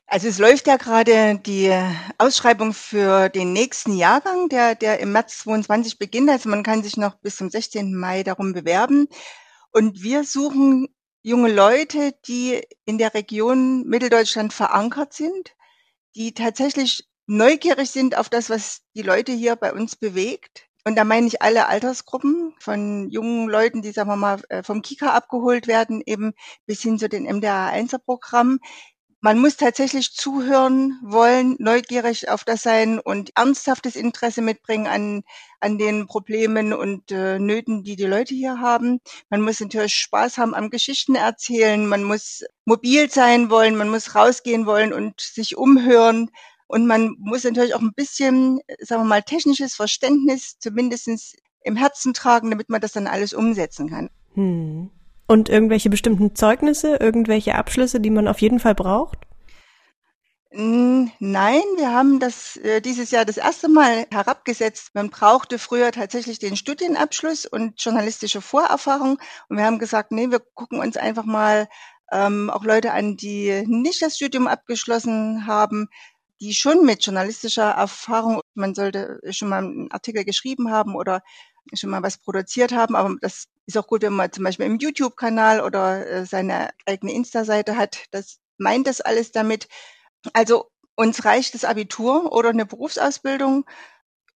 Also 0.07 0.27
es 0.27 0.39
läuft 0.39 0.67
ja 0.67 0.77
gerade 0.77 1.39
die 1.39 1.73
Ausschreibung 2.19 2.73
für 2.73 3.29
den 3.29 3.53
nächsten 3.53 3.97
Jahrgang, 3.97 4.49
der, 4.49 4.75
der 4.75 4.99
im 4.99 5.13
März 5.13 5.39
22 5.39 5.99
beginnt. 5.99 6.29
Also 6.29 6.49
man 6.49 6.65
kann 6.65 6.83
sich 6.83 6.97
noch 6.97 7.15
bis 7.17 7.37
zum 7.37 7.49
16. 7.49 7.95
Mai 7.95 8.25
darum 8.25 8.53
bewerben. 8.53 9.07
Und 9.71 10.03
wir 10.03 10.25
suchen 10.25 10.89
junge 11.23 11.53
Leute, 11.53 12.13
die 12.27 12.61
in 12.85 12.99
der 12.99 13.15
Region 13.15 13.85
Mitteldeutschland 13.87 14.53
verankert 14.53 15.13
sind, 15.13 15.55
die 16.17 16.35
tatsächlich 16.35 17.09
neugierig 17.27 17.91
sind 17.91 18.17
auf 18.17 18.29
das, 18.29 18.51
was 18.51 18.83
die 18.95 19.03
Leute 19.03 19.33
hier 19.33 19.57
bei 19.57 19.73
uns 19.73 19.97
bewegt, 19.97 20.67
und 20.85 20.97
da 20.97 21.05
meine 21.05 21.27
ich 21.27 21.43
alle 21.43 21.69
Altersgruppen, 21.69 22.55
von 22.59 23.11
jungen 23.11 23.49
Leuten, 23.49 23.83
die, 23.83 23.93
sagen 23.93 24.09
wir 24.09 24.17
mal, 24.17 24.41
äh, 24.49 24.63
vom 24.63 24.81
Kika 24.83 25.11
abgeholt 25.15 25.67
werden, 25.67 26.03
eben 26.07 26.33
bis 26.67 26.81
hin 26.83 26.99
zu 26.99 27.09
den 27.09 27.27
MDR-1er-Programmen. 27.27 28.61
Man 29.23 29.39
muss 29.39 29.59
tatsächlich 29.59 30.15
zuhören 30.15 30.99
wollen, 31.03 31.57
neugierig 31.59 32.31
auf 32.31 32.45
das 32.45 32.63
sein 32.63 32.99
und 32.99 33.33
ernsthaftes 33.37 33.95
Interesse 33.95 34.41
mitbringen 34.41 34.87
an, 34.87 35.25
an 35.61 35.77
den 35.77 36.07
Problemen 36.07 36.73
und 36.73 37.13
äh, 37.13 37.39
Nöten, 37.39 37.85
die 37.85 37.97
die 37.97 38.07
Leute 38.07 38.35
hier 38.35 38.61
haben. 38.61 39.01
Man 39.29 39.43
muss 39.43 39.61
natürlich 39.61 39.95
Spaß 39.95 40.39
haben 40.39 40.55
am 40.55 40.71
Geschichten 40.71 41.17
erzählen. 41.17 41.87
Man 41.87 42.03
muss 42.03 42.45
mobil 42.65 43.11
sein 43.11 43.51
wollen. 43.51 43.77
Man 43.77 43.91
muss 43.91 44.15
rausgehen 44.15 44.65
wollen 44.65 44.95
und 44.95 45.21
sich 45.21 45.55
umhören. 45.55 46.31
Und 46.67 46.87
man 46.87 47.15
muss 47.19 47.45
natürlich 47.45 47.75
auch 47.75 47.83
ein 47.83 47.93
bisschen, 47.93 48.61
sagen 48.79 49.03
wir 49.03 49.09
mal, 49.09 49.23
technisches 49.23 49.75
Verständnis 49.75 50.59
zumindestens 50.61 51.35
im 51.63 51.77
Herzen 51.77 52.15
tragen, 52.15 52.51
damit 52.51 52.71
man 52.71 52.81
das 52.81 52.93
dann 52.93 53.07
alles 53.07 53.35
umsetzen 53.35 53.91
kann. 53.91 54.09
Hm. 54.35 54.91
Und 55.31 55.49
irgendwelche 55.49 55.91
bestimmten 55.91 56.35
Zeugnisse, 56.35 56.97
irgendwelche 56.97 57.55
Abschlüsse, 57.55 58.01
die 58.01 58.11
man 58.11 58.27
auf 58.27 58.41
jeden 58.41 58.59
Fall 58.59 58.75
braucht? 58.75 59.17
Nein, 60.51 61.63
wir 61.77 61.93
haben 61.93 62.19
das 62.19 62.57
äh, 62.57 62.81
dieses 62.81 63.13
Jahr 63.13 63.25
das 63.25 63.37
erste 63.37 63.69
Mal 63.69 64.09
herabgesetzt. 64.11 64.91
Man 64.93 65.09
brauchte 65.09 65.61
früher 65.61 65.93
tatsächlich 65.93 66.41
den 66.41 66.57
Studienabschluss 66.57 67.47
und 67.47 67.81
journalistische 67.81 68.41
Vorerfahrung. 68.41 69.21
Und 69.49 69.57
wir 69.57 69.65
haben 69.65 69.79
gesagt, 69.79 70.11
nee, 70.11 70.33
wir 70.33 70.41
gucken 70.41 70.81
uns 70.81 70.97
einfach 70.97 71.25
mal 71.25 71.69
ähm, 72.11 72.51
auch 72.51 72.65
Leute 72.65 72.91
an, 72.91 73.17
die 73.17 73.63
nicht 73.69 74.03
das 74.03 74.17
Studium 74.17 74.49
abgeschlossen 74.49 75.47
haben, 75.47 75.91
die 76.41 76.55
schon 76.55 76.85
mit 76.85 77.07
journalistischer 77.07 77.71
Erfahrung, 77.71 78.41
man 78.55 78.75
sollte 78.75 79.21
schon 79.31 79.49
mal 79.49 79.59
einen 79.59 79.93
Artikel 79.93 80.25
geschrieben 80.25 80.73
haben 80.73 80.97
oder 80.97 81.23
schon 81.75 81.91
mal 81.91 82.03
was 82.03 82.19
produziert 82.19 82.73
haben, 82.73 82.97
aber 82.97 83.15
das 83.21 83.47
ist 83.71 83.79
auch 83.79 83.87
gut, 83.87 84.03
wenn 84.03 84.13
man 84.13 84.33
zum 84.33 84.45
Beispiel 84.45 84.67
im 84.67 84.79
YouTube-Kanal 84.79 85.61
oder 85.61 86.07
äh, 86.07 86.27
seine 86.27 86.71
eigene 86.87 87.13
Insta-Seite 87.13 87.77
hat. 87.77 88.05
Das 88.11 88.39
meint 88.59 88.87
das 88.87 89.01
alles 89.01 89.33
damit. 89.33 89.69
Also 90.33 90.71
uns 90.97 91.25
reicht 91.25 91.55
das 91.55 91.65
Abitur 91.65 92.33
oder 92.33 92.51
eine 92.51 92.67
Berufsausbildung 92.67 93.65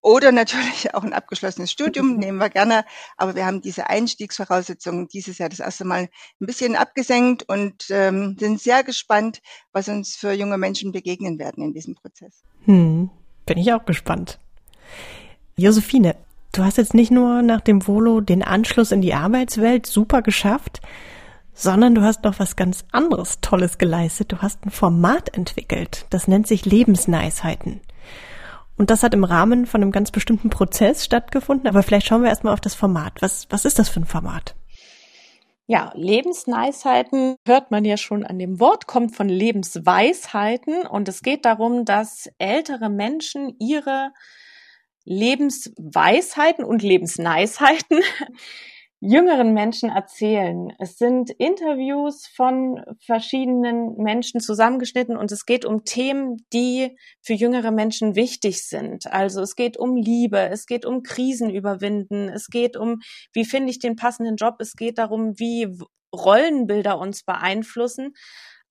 oder 0.00 0.33
natürlich 0.33 0.95
auch 0.95 1.03
ein 1.03 1.12
abgeschlossenes 1.12 1.71
Studium, 1.73 2.17
nehmen 2.19 2.38
wir 2.38 2.50
gerne. 2.50 2.85
Aber 3.17 3.35
wir 3.35 3.45
haben 3.45 3.61
diese 3.61 3.88
Einstiegsvoraussetzungen 3.88 5.09
dieses 5.09 5.38
Jahr 5.38 5.49
das 5.49 5.61
erste 5.61 5.85
Mal 5.85 6.09
ein 6.41 6.47
bisschen 6.47 6.76
abgesenkt 6.76 7.43
und 7.49 7.87
ähm, 7.91 8.37
sind 8.38 8.61
sehr 8.61 8.85
gespannt, 8.85 9.41
was 9.73 9.88
uns 9.88 10.14
für 10.14 10.33
junge 10.33 10.59
Menschen 10.59 10.93
begegnen 10.93 11.38
werden 11.38 11.64
in 11.64 11.73
diesem 11.73 11.95
Prozess. 11.95 12.43
Hm, 12.67 13.11
bin 13.47 13.59
ich 13.59 13.73
auch 13.73 13.85
gespannt. 13.85 14.38
Josephine, 15.57 16.17
du 16.56 16.64
hast 16.64 16.78
jetzt 16.78 16.94
nicht 16.94 17.11
nur 17.11 17.42
nach 17.42 17.61
dem 17.61 17.87
Volo 17.87 18.20
den 18.20 18.42
Anschluss 18.42 18.92
in 18.92 19.00
die 19.00 19.14
Arbeitswelt 19.14 19.87
super 19.87 20.23
geschafft, 20.23 20.80
sondern 21.52 21.94
du 21.94 22.02
hast 22.02 22.25
noch 22.25 22.38
was 22.38 22.56
ganz 22.56 22.84
anderes 22.92 23.40
Tolles 23.40 23.78
geleistet. 23.78 24.32
Du 24.32 24.38
hast 24.38 24.64
ein 24.64 24.70
Format 24.70 25.37
entwickelt. 25.37 26.06
Das 26.11 26.26
nennt 26.26 26.46
sich 26.46 26.64
Lebensneisheiten. 26.64 27.80
Und 28.76 28.90
das 28.90 29.04
hat 29.04 29.14
im 29.14 29.23
Rahmen 29.23 29.66
von 29.66 29.82
einem 29.82 29.92
ganz 29.92 30.11
bestimmten 30.11 30.50
Prozess 30.50 31.04
stattgefunden. 31.04 31.68
Aber 31.68 31.82
vielleicht 31.82 32.08
schauen 32.08 32.23
wir 32.23 32.28
erstmal 32.28 32.52
auf 32.52 32.61
das 32.61 32.75
Format. 32.75 33.12
Was, 33.20 33.46
was 33.50 33.64
ist 33.64 33.78
das 33.78 33.88
für 33.88 34.00
ein 34.00 34.06
Format? 34.06 34.56
Ja, 35.66 35.92
Lebensweisheiten 35.94 37.37
hört 37.46 37.70
man 37.70 37.84
ja 37.84 37.96
schon 37.96 38.25
an 38.25 38.38
dem 38.38 38.61
Wort, 38.61 38.87
kommt 38.87 39.14
von 39.16 39.28
Lebensweisheiten. 39.28 40.87
Und 40.87 41.08
es 41.08 41.23
geht 41.23 41.44
darum, 41.44 41.84
dass 41.84 42.28
ältere 42.38 42.90
Menschen 42.90 43.54
ihre 43.61 44.11
Lebensweisheiten 45.04 46.64
und 46.64 46.82
Lebensneisheiten 46.82 48.00
jüngeren 49.00 49.52
Menschen 49.52 49.90
erzählen. 49.90 50.73
Es 50.78 50.96
sind 50.96 51.30
Interviews 51.30 52.26
von 52.26 52.80
verschiedenen 53.04 53.96
Menschen 53.96 54.40
zusammengeschnitten 54.40 55.16
und 55.16 55.30
es 55.30 55.44
geht 55.44 55.66
um 55.66 55.84
Themen, 55.84 56.38
die 56.54 56.96
für 57.20 57.34
jüngere 57.34 57.70
Menschen 57.70 58.14
wichtig 58.14 58.66
sind. 58.66 59.06
Also 59.12 59.42
es 59.42 59.56
geht 59.56 59.76
um 59.76 59.94
Liebe, 59.96 60.38
es 60.38 60.64
geht 60.64 60.87
um 60.87 61.02
Krisen 61.02 61.50
überwinden, 61.50 62.30
es 62.30 62.49
geht 62.49 62.78
um, 62.78 63.00
wie 63.34 63.44
finde 63.44 63.70
ich 63.70 63.78
den 63.78 63.96
passenden 63.96 64.37
Job, 64.37 64.56
es 64.61 64.73
geht 64.73 64.96
darum, 64.96 65.38
wie 65.38 65.68
Rollenbilder 66.14 66.99
uns 66.99 67.25
beeinflussen. 67.25 68.14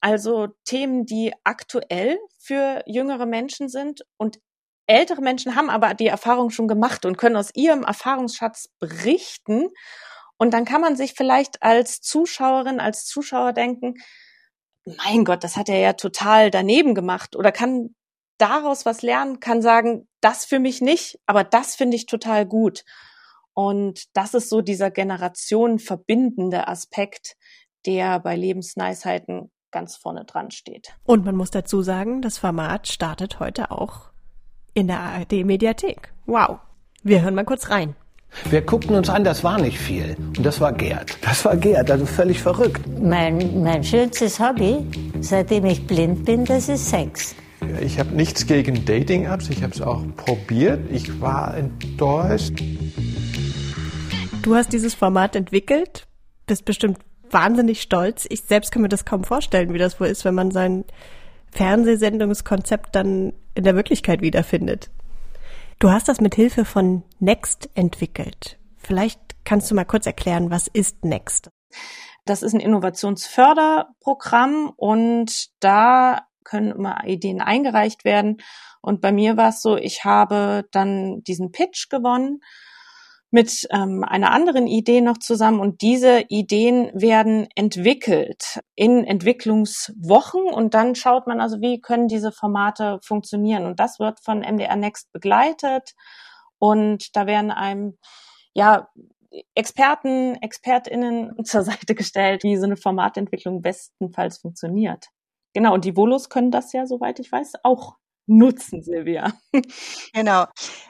Also 0.00 0.48
Themen, 0.64 1.06
die 1.06 1.32
aktuell 1.44 2.18
für 2.38 2.82
jüngere 2.86 3.26
Menschen 3.26 3.68
sind 3.68 4.02
und 4.16 4.38
ältere 4.86 5.20
Menschen 5.20 5.56
haben 5.56 5.70
aber 5.70 5.94
die 5.94 6.06
Erfahrung 6.06 6.50
schon 6.50 6.68
gemacht 6.68 7.04
und 7.04 7.16
können 7.16 7.36
aus 7.36 7.50
ihrem 7.54 7.82
Erfahrungsschatz 7.82 8.68
berichten. 8.78 9.68
Und 10.36 10.52
dann 10.52 10.64
kann 10.64 10.80
man 10.80 10.96
sich 10.96 11.14
vielleicht 11.14 11.62
als 11.62 12.00
Zuschauerin, 12.00 12.80
als 12.80 13.06
Zuschauer 13.06 13.52
denken, 13.52 13.94
mein 14.84 15.24
Gott, 15.24 15.44
das 15.44 15.56
hat 15.56 15.68
er 15.68 15.78
ja 15.78 15.94
total 15.94 16.50
daneben 16.50 16.94
gemacht 16.94 17.36
oder 17.36 17.52
kann 17.52 17.94
daraus 18.38 18.84
was 18.84 19.02
lernen, 19.02 19.40
kann 19.40 19.62
sagen, 19.62 20.08
das 20.20 20.44
für 20.44 20.58
mich 20.58 20.80
nicht, 20.80 21.18
aber 21.26 21.44
das 21.44 21.74
finde 21.74 21.96
ich 21.96 22.06
total 22.06 22.44
gut. 22.44 22.84
Und 23.54 24.04
das 24.14 24.34
ist 24.34 24.48
so 24.48 24.60
dieser 24.60 24.90
Generation 24.90 25.78
verbindende 25.78 26.66
Aspekt, 26.66 27.36
der 27.86 28.18
bei 28.18 28.36
Lebensneisheiten 28.36 29.52
ganz 29.70 29.96
vorne 29.96 30.24
dran 30.24 30.50
steht. 30.50 30.94
Und 31.04 31.24
man 31.24 31.36
muss 31.36 31.50
dazu 31.50 31.82
sagen, 31.82 32.20
das 32.20 32.38
Format 32.38 32.88
startet 32.88 33.40
heute 33.40 33.70
auch 33.70 34.13
in 34.74 34.88
der 34.88 35.00
ARD 35.00 35.44
Mediathek. 35.44 36.12
Wow. 36.26 36.58
Wir 37.02 37.22
hören 37.22 37.34
mal 37.34 37.44
kurz 37.44 37.70
rein. 37.70 37.94
Wir 38.50 38.62
guckten 38.62 38.96
uns 38.96 39.08
an, 39.08 39.22
das 39.22 39.44
war 39.44 39.60
nicht 39.60 39.78
viel. 39.78 40.16
Und 40.36 40.44
das 40.44 40.60
war 40.60 40.72
Gerd. 40.72 41.16
Das 41.22 41.44
war 41.44 41.56
Gerd, 41.56 41.90
also 41.90 42.04
völlig 42.04 42.40
verrückt. 42.40 42.82
Mein, 43.00 43.62
mein 43.62 43.84
schönstes 43.84 44.40
Hobby, 44.40 44.84
seitdem 45.20 45.64
ich 45.66 45.86
blind 45.86 46.24
bin, 46.24 46.44
das 46.44 46.68
ist 46.68 46.90
Sex. 46.90 47.34
Ich 47.80 47.98
habe 47.98 48.14
nichts 48.14 48.46
gegen 48.46 48.84
Dating-Apps. 48.84 49.48
Ich 49.50 49.62
habe 49.62 49.72
es 49.72 49.80
auch 49.80 50.02
probiert. 50.16 50.80
Ich 50.90 51.20
war 51.20 51.56
enttäuscht. 51.56 52.60
Du 54.42 54.54
hast 54.54 54.72
dieses 54.72 54.94
Format 54.94 55.36
entwickelt, 55.36 56.06
bist 56.46 56.64
bestimmt 56.64 56.98
wahnsinnig 57.30 57.80
stolz. 57.80 58.26
Ich 58.28 58.42
selbst 58.42 58.72
kann 58.72 58.82
mir 58.82 58.88
das 58.88 59.04
kaum 59.04 59.24
vorstellen, 59.24 59.72
wie 59.72 59.78
das 59.78 59.98
wohl 60.00 60.08
ist, 60.08 60.24
wenn 60.24 60.34
man 60.34 60.50
sein 60.50 60.84
Fernsehsendungskonzept 61.52 62.94
dann 62.94 63.32
in 63.54 63.64
der 63.64 63.76
Wirklichkeit 63.76 64.20
wiederfindet. 64.20 64.90
Du 65.78 65.90
hast 65.90 66.08
das 66.08 66.20
mit 66.20 66.34
Hilfe 66.34 66.64
von 66.64 67.04
Next 67.18 67.68
entwickelt. 67.74 68.58
Vielleicht 68.76 69.20
kannst 69.44 69.70
du 69.70 69.74
mal 69.74 69.84
kurz 69.84 70.06
erklären, 70.06 70.50
was 70.50 70.68
ist 70.68 71.04
Next? 71.04 71.50
Das 72.24 72.42
ist 72.42 72.54
ein 72.54 72.60
Innovationsförderprogramm 72.60 74.72
und 74.76 75.48
da 75.60 76.22
können 76.44 76.72
immer 76.72 77.04
Ideen 77.04 77.40
eingereicht 77.40 78.04
werden. 78.04 78.38
Und 78.80 79.00
bei 79.00 79.12
mir 79.12 79.36
war 79.36 79.50
es 79.50 79.62
so, 79.62 79.76
ich 79.76 80.04
habe 80.04 80.66
dann 80.70 81.22
diesen 81.22 81.52
Pitch 81.52 81.88
gewonnen 81.88 82.40
mit 83.34 83.66
ähm, 83.70 84.04
einer 84.04 84.30
anderen 84.30 84.68
Idee 84.68 85.00
noch 85.00 85.18
zusammen. 85.18 85.58
Und 85.58 85.82
diese 85.82 86.20
Ideen 86.28 86.92
werden 86.94 87.48
entwickelt 87.56 88.60
in 88.76 89.02
Entwicklungswochen. 89.02 90.44
Und 90.44 90.74
dann 90.74 90.94
schaut 90.94 91.26
man 91.26 91.40
also, 91.40 91.60
wie 91.60 91.80
können 91.80 92.06
diese 92.06 92.30
Formate 92.30 93.00
funktionieren. 93.02 93.66
Und 93.66 93.80
das 93.80 93.98
wird 93.98 94.20
von 94.20 94.38
MDR 94.38 94.76
Next 94.76 95.10
begleitet. 95.10 95.94
Und 96.60 97.16
da 97.16 97.26
werden 97.26 97.50
einem 97.50 97.98
ja 98.52 98.88
Experten, 99.56 100.36
Expertinnen 100.36 101.34
zur 101.44 101.62
Seite 101.62 101.96
gestellt, 101.96 102.44
wie 102.44 102.56
so 102.56 102.66
eine 102.66 102.76
Formatentwicklung 102.76 103.62
bestenfalls 103.62 104.38
funktioniert. 104.38 105.08
Genau, 105.54 105.74
und 105.74 105.84
die 105.84 105.96
Volos 105.96 106.28
können 106.28 106.52
das 106.52 106.72
ja, 106.72 106.86
soweit 106.86 107.18
ich 107.18 107.32
weiß, 107.32 107.54
auch 107.64 107.96
nutzen, 108.26 108.82
Silvia. 108.82 109.32
Genau. 110.12 110.46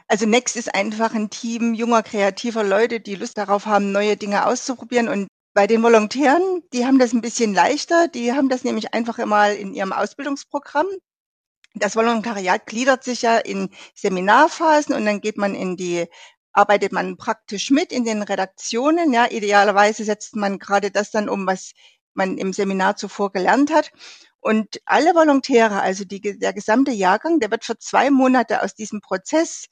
Also 0.08 0.26
Next 0.26 0.56
ist 0.56 0.74
einfach 0.74 1.14
ein 1.14 1.30
Team 1.30 1.74
junger, 1.74 2.02
kreativer 2.02 2.62
Leute, 2.62 3.00
die 3.00 3.14
Lust 3.14 3.38
darauf 3.38 3.66
haben, 3.66 3.92
neue 3.92 4.16
Dinge 4.16 4.46
auszuprobieren. 4.46 5.08
Und 5.08 5.28
bei 5.54 5.66
den 5.66 5.82
Volontären, 5.82 6.62
die 6.72 6.84
haben 6.86 6.98
das 6.98 7.12
ein 7.12 7.20
bisschen 7.20 7.54
leichter. 7.54 8.08
Die 8.08 8.32
haben 8.32 8.48
das 8.48 8.64
nämlich 8.64 8.94
einfach 8.94 9.18
immer 9.18 9.52
in 9.52 9.74
ihrem 9.74 9.92
Ausbildungsprogramm. 9.92 10.86
Das 11.74 11.96
Volontariat 11.96 12.66
gliedert 12.66 13.02
sich 13.04 13.22
ja 13.22 13.38
in 13.38 13.70
Seminarphasen 13.94 14.94
und 14.94 15.04
dann 15.04 15.20
geht 15.20 15.38
man 15.38 15.54
in 15.54 15.76
die 15.76 16.06
arbeitet 16.54 16.92
man 16.92 17.16
praktisch 17.16 17.70
mit 17.70 17.92
in 17.92 18.04
den 18.04 18.22
Redaktionen. 18.22 19.12
Ja, 19.12 19.26
idealerweise 19.30 20.04
setzt 20.04 20.36
man 20.36 20.58
gerade 20.58 20.90
das 20.90 21.10
dann 21.10 21.28
um, 21.28 21.46
was 21.46 21.72
man 22.14 22.38
im 22.38 22.52
Seminar 22.52 22.96
zuvor 22.96 23.32
gelernt 23.32 23.72
hat. 23.72 23.90
Und 24.44 24.82
alle 24.84 25.14
Volontäre, 25.14 25.80
also 25.80 26.04
die, 26.04 26.20
der 26.20 26.52
gesamte 26.52 26.90
Jahrgang, 26.90 27.40
der 27.40 27.50
wird 27.50 27.64
für 27.64 27.78
zwei 27.78 28.10
Monate 28.10 28.62
aus 28.62 28.74
diesem 28.74 29.00
Prozess 29.00 29.68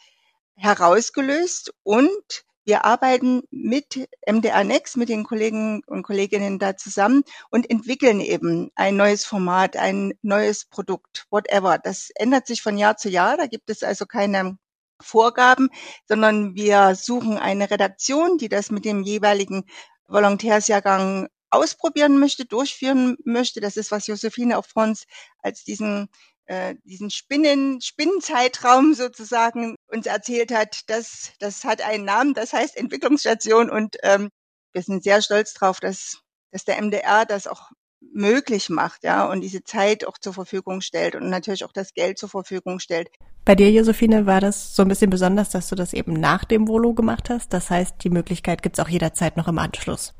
herausgelöst 0.54 1.74
und 1.82 2.46
wir 2.64 2.86
arbeiten 2.86 3.42
mit 3.50 4.08
MDR 4.26 4.64
Next, 4.64 4.96
mit 4.96 5.10
den 5.10 5.24
Kollegen 5.24 5.82
und 5.86 6.04
Kolleginnen 6.04 6.58
da 6.58 6.74
zusammen 6.74 7.22
und 7.50 7.68
entwickeln 7.68 8.20
eben 8.20 8.70
ein 8.74 8.96
neues 8.96 9.26
Format, 9.26 9.76
ein 9.76 10.14
neues 10.22 10.64
Produkt, 10.64 11.26
whatever. 11.28 11.76
Das 11.76 12.08
ändert 12.14 12.46
sich 12.46 12.62
von 12.62 12.78
Jahr 12.78 12.96
zu 12.96 13.10
Jahr. 13.10 13.36
Da 13.36 13.48
gibt 13.48 13.68
es 13.68 13.82
also 13.82 14.06
keine 14.06 14.56
Vorgaben, 15.02 15.68
sondern 16.08 16.54
wir 16.54 16.94
suchen 16.94 17.36
eine 17.36 17.70
Redaktion, 17.70 18.38
die 18.38 18.48
das 18.48 18.70
mit 18.70 18.86
dem 18.86 19.02
jeweiligen 19.02 19.64
Volontärsjahrgang 20.08 21.28
ausprobieren 21.52 22.18
möchte, 22.18 22.44
durchführen 22.44 23.16
möchte. 23.24 23.60
Das 23.60 23.76
ist, 23.76 23.90
was 23.90 24.06
Josephine 24.06 24.58
auch 24.58 24.66
vor 24.66 24.84
uns 24.84 25.04
als 25.42 25.64
diesen 25.64 26.08
äh, 26.46 26.74
diesen 26.84 27.10
Spinnen, 27.10 27.80
Spinnenzeitraum 27.80 28.94
sozusagen 28.94 29.76
uns 29.88 30.06
erzählt 30.06 30.52
hat, 30.52 30.80
das, 30.88 31.32
das 31.38 31.64
hat 31.64 31.82
einen 31.82 32.04
Namen, 32.04 32.34
das 32.34 32.52
heißt 32.52 32.76
Entwicklungsstation 32.76 33.70
und 33.70 33.96
ähm, 34.02 34.28
wir 34.72 34.82
sind 34.82 35.04
sehr 35.04 35.22
stolz 35.22 35.54
drauf, 35.54 35.78
dass, 35.78 36.18
dass 36.50 36.64
der 36.64 36.82
MDR 36.82 37.26
das 37.26 37.46
auch 37.46 37.70
möglich 38.12 38.68
macht, 38.68 39.04
ja, 39.04 39.24
und 39.26 39.40
diese 39.40 39.62
Zeit 39.62 40.04
auch 40.06 40.18
zur 40.18 40.34
Verfügung 40.34 40.80
stellt 40.80 41.14
und 41.14 41.30
natürlich 41.30 41.64
auch 41.64 41.72
das 41.72 41.94
Geld 41.94 42.18
zur 42.18 42.28
Verfügung 42.28 42.80
stellt. 42.80 43.08
Bei 43.44 43.54
dir, 43.54 43.70
Josephine, 43.70 44.26
war 44.26 44.40
das 44.40 44.74
so 44.74 44.82
ein 44.82 44.88
bisschen 44.88 45.10
besonders, 45.10 45.50
dass 45.50 45.68
du 45.68 45.74
das 45.74 45.92
eben 45.92 46.12
nach 46.14 46.44
dem 46.44 46.68
Volo 46.68 46.94
gemacht 46.94 47.30
hast. 47.30 47.52
Das 47.52 47.70
heißt, 47.70 48.02
die 48.02 48.10
Möglichkeit 48.10 48.62
gibt's 48.62 48.80
auch 48.80 48.88
jederzeit 48.88 49.36
noch 49.36 49.48
im 49.48 49.58
Anschluss. 49.58 50.14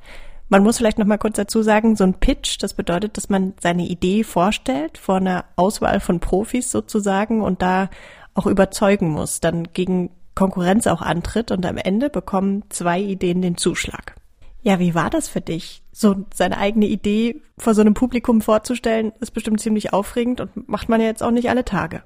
Man 0.53 0.65
muss 0.65 0.77
vielleicht 0.77 0.99
noch 0.99 1.07
mal 1.07 1.17
kurz 1.17 1.37
dazu 1.37 1.63
sagen, 1.63 1.97
so 1.97 2.05
ein 2.05 2.13
Pitch, 2.13 2.59
das 2.63 2.75
bedeutet, 2.75 3.17
dass 3.17 3.31
man 3.31 3.55
seine 3.63 3.87
Idee 3.87 4.23
vorstellt 4.23 4.99
vor 4.99 5.15
einer 5.15 5.47
Auswahl 5.57 5.99
von 5.99 6.21
Profis 6.21 6.71
sozusagen 6.71 7.41
und 7.41 7.63
da 7.63 7.89
auch 8.35 8.45
überzeugen 8.45 9.09
muss, 9.09 9.41
dann 9.41 9.69
gegen 9.73 10.11
Konkurrenz 10.35 10.87
auch 10.87 11.01
antritt 11.01 11.53
und 11.53 11.65
am 11.65 11.79
Ende 11.79 12.11
bekommen 12.11 12.65
zwei 12.69 13.01
Ideen 13.01 13.41
den 13.41 13.57
Zuschlag. 13.57 14.15
Ja, 14.61 14.79
wie 14.79 14.95
war 14.95 15.09
das 15.09 15.27
für 15.27 15.41
dich? 15.41 15.85
So 15.91 16.17
seine 16.35 16.59
eigene 16.59 16.85
Idee 16.85 17.41
vor 17.57 17.73
so 17.73 17.81
einem 17.81 17.95
Publikum 17.95 18.43
vorzustellen, 18.43 19.13
ist 19.21 19.31
bestimmt 19.31 19.59
ziemlich 19.59 19.95
aufregend 19.95 20.43
und 20.43 20.69
macht 20.69 20.91
man 20.91 21.01
ja 21.01 21.07
jetzt 21.07 21.23
auch 21.23 21.31
nicht 21.31 21.49
alle 21.49 21.65
Tage. 21.65 22.03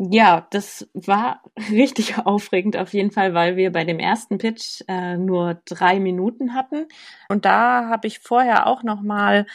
Ja, 0.00 0.46
das 0.52 0.88
war 0.94 1.42
richtig 1.70 2.18
aufregend 2.18 2.76
auf 2.76 2.92
jeden 2.94 3.10
Fall, 3.10 3.34
weil 3.34 3.56
wir 3.56 3.72
bei 3.72 3.84
dem 3.84 3.98
ersten 3.98 4.38
Pitch 4.38 4.82
äh, 4.86 5.16
nur 5.16 5.60
drei 5.64 5.98
Minuten 5.98 6.54
hatten. 6.54 6.86
Und 7.28 7.44
da 7.44 7.88
habe 7.88 8.06
ich 8.06 8.20
vorher 8.20 8.68
auch 8.68 8.84
noch 8.84 9.02
mal 9.02 9.46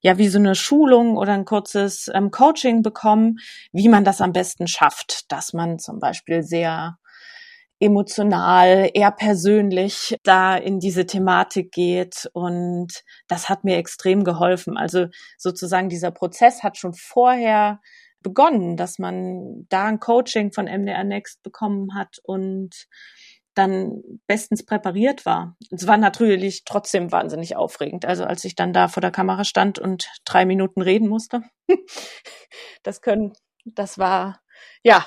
ja 0.00 0.16
wie 0.16 0.28
so 0.28 0.38
eine 0.38 0.54
Schulung 0.54 1.16
oder 1.16 1.32
ein 1.32 1.44
kurzes 1.44 2.08
ähm, 2.14 2.30
Coaching 2.30 2.82
bekommen, 2.82 3.38
wie 3.72 3.88
man 3.88 4.04
das 4.04 4.20
am 4.20 4.32
besten 4.32 4.68
schafft, 4.68 5.32
dass 5.32 5.52
man 5.52 5.80
zum 5.80 5.98
Beispiel 5.98 6.44
sehr 6.44 6.98
emotional, 7.80 8.90
eher 8.94 9.12
persönlich 9.12 10.16
da 10.22 10.56
in 10.56 10.78
diese 10.78 11.06
Thematik 11.06 11.72
geht. 11.72 12.28
Und 12.32 13.02
das 13.28 13.48
hat 13.48 13.64
mir 13.64 13.76
extrem 13.78 14.22
geholfen. 14.24 14.76
Also 14.76 15.06
sozusagen 15.36 15.88
dieser 15.88 16.12
Prozess 16.12 16.62
hat 16.62 16.76
schon 16.76 16.94
vorher 16.94 17.80
begonnen, 18.22 18.76
dass 18.76 18.98
man 18.98 19.66
da 19.68 19.86
ein 19.86 20.00
Coaching 20.00 20.52
von 20.52 20.66
MDR 20.66 21.04
Next 21.04 21.42
bekommen 21.42 21.94
hat 21.94 22.18
und 22.22 22.86
dann 23.58 24.02
bestens 24.28 24.64
präpariert 24.64 25.26
war. 25.26 25.56
Es 25.70 25.86
war 25.88 25.96
natürlich 25.96 26.64
trotzdem 26.64 27.10
wahnsinnig 27.10 27.56
aufregend. 27.56 28.04
Also 28.04 28.24
als 28.24 28.44
ich 28.44 28.54
dann 28.54 28.72
da 28.72 28.86
vor 28.86 29.00
der 29.00 29.10
Kamera 29.10 29.42
stand 29.42 29.80
und 29.80 30.08
drei 30.24 30.44
Minuten 30.44 30.80
reden 30.80 31.08
musste, 31.08 31.42
das 32.84 33.02
können, 33.02 33.32
das 33.64 33.98
war 33.98 34.40
ja 34.84 35.04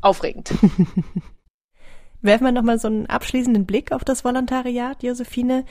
aufregend. 0.00 0.50
Werfen 2.22 2.44
wir 2.44 2.52
nochmal 2.52 2.78
so 2.78 2.88
einen 2.88 3.06
abschließenden 3.06 3.66
Blick 3.66 3.92
auf 3.92 4.04
das 4.04 4.24
Volontariat, 4.24 5.02
Josephine. 5.02 5.64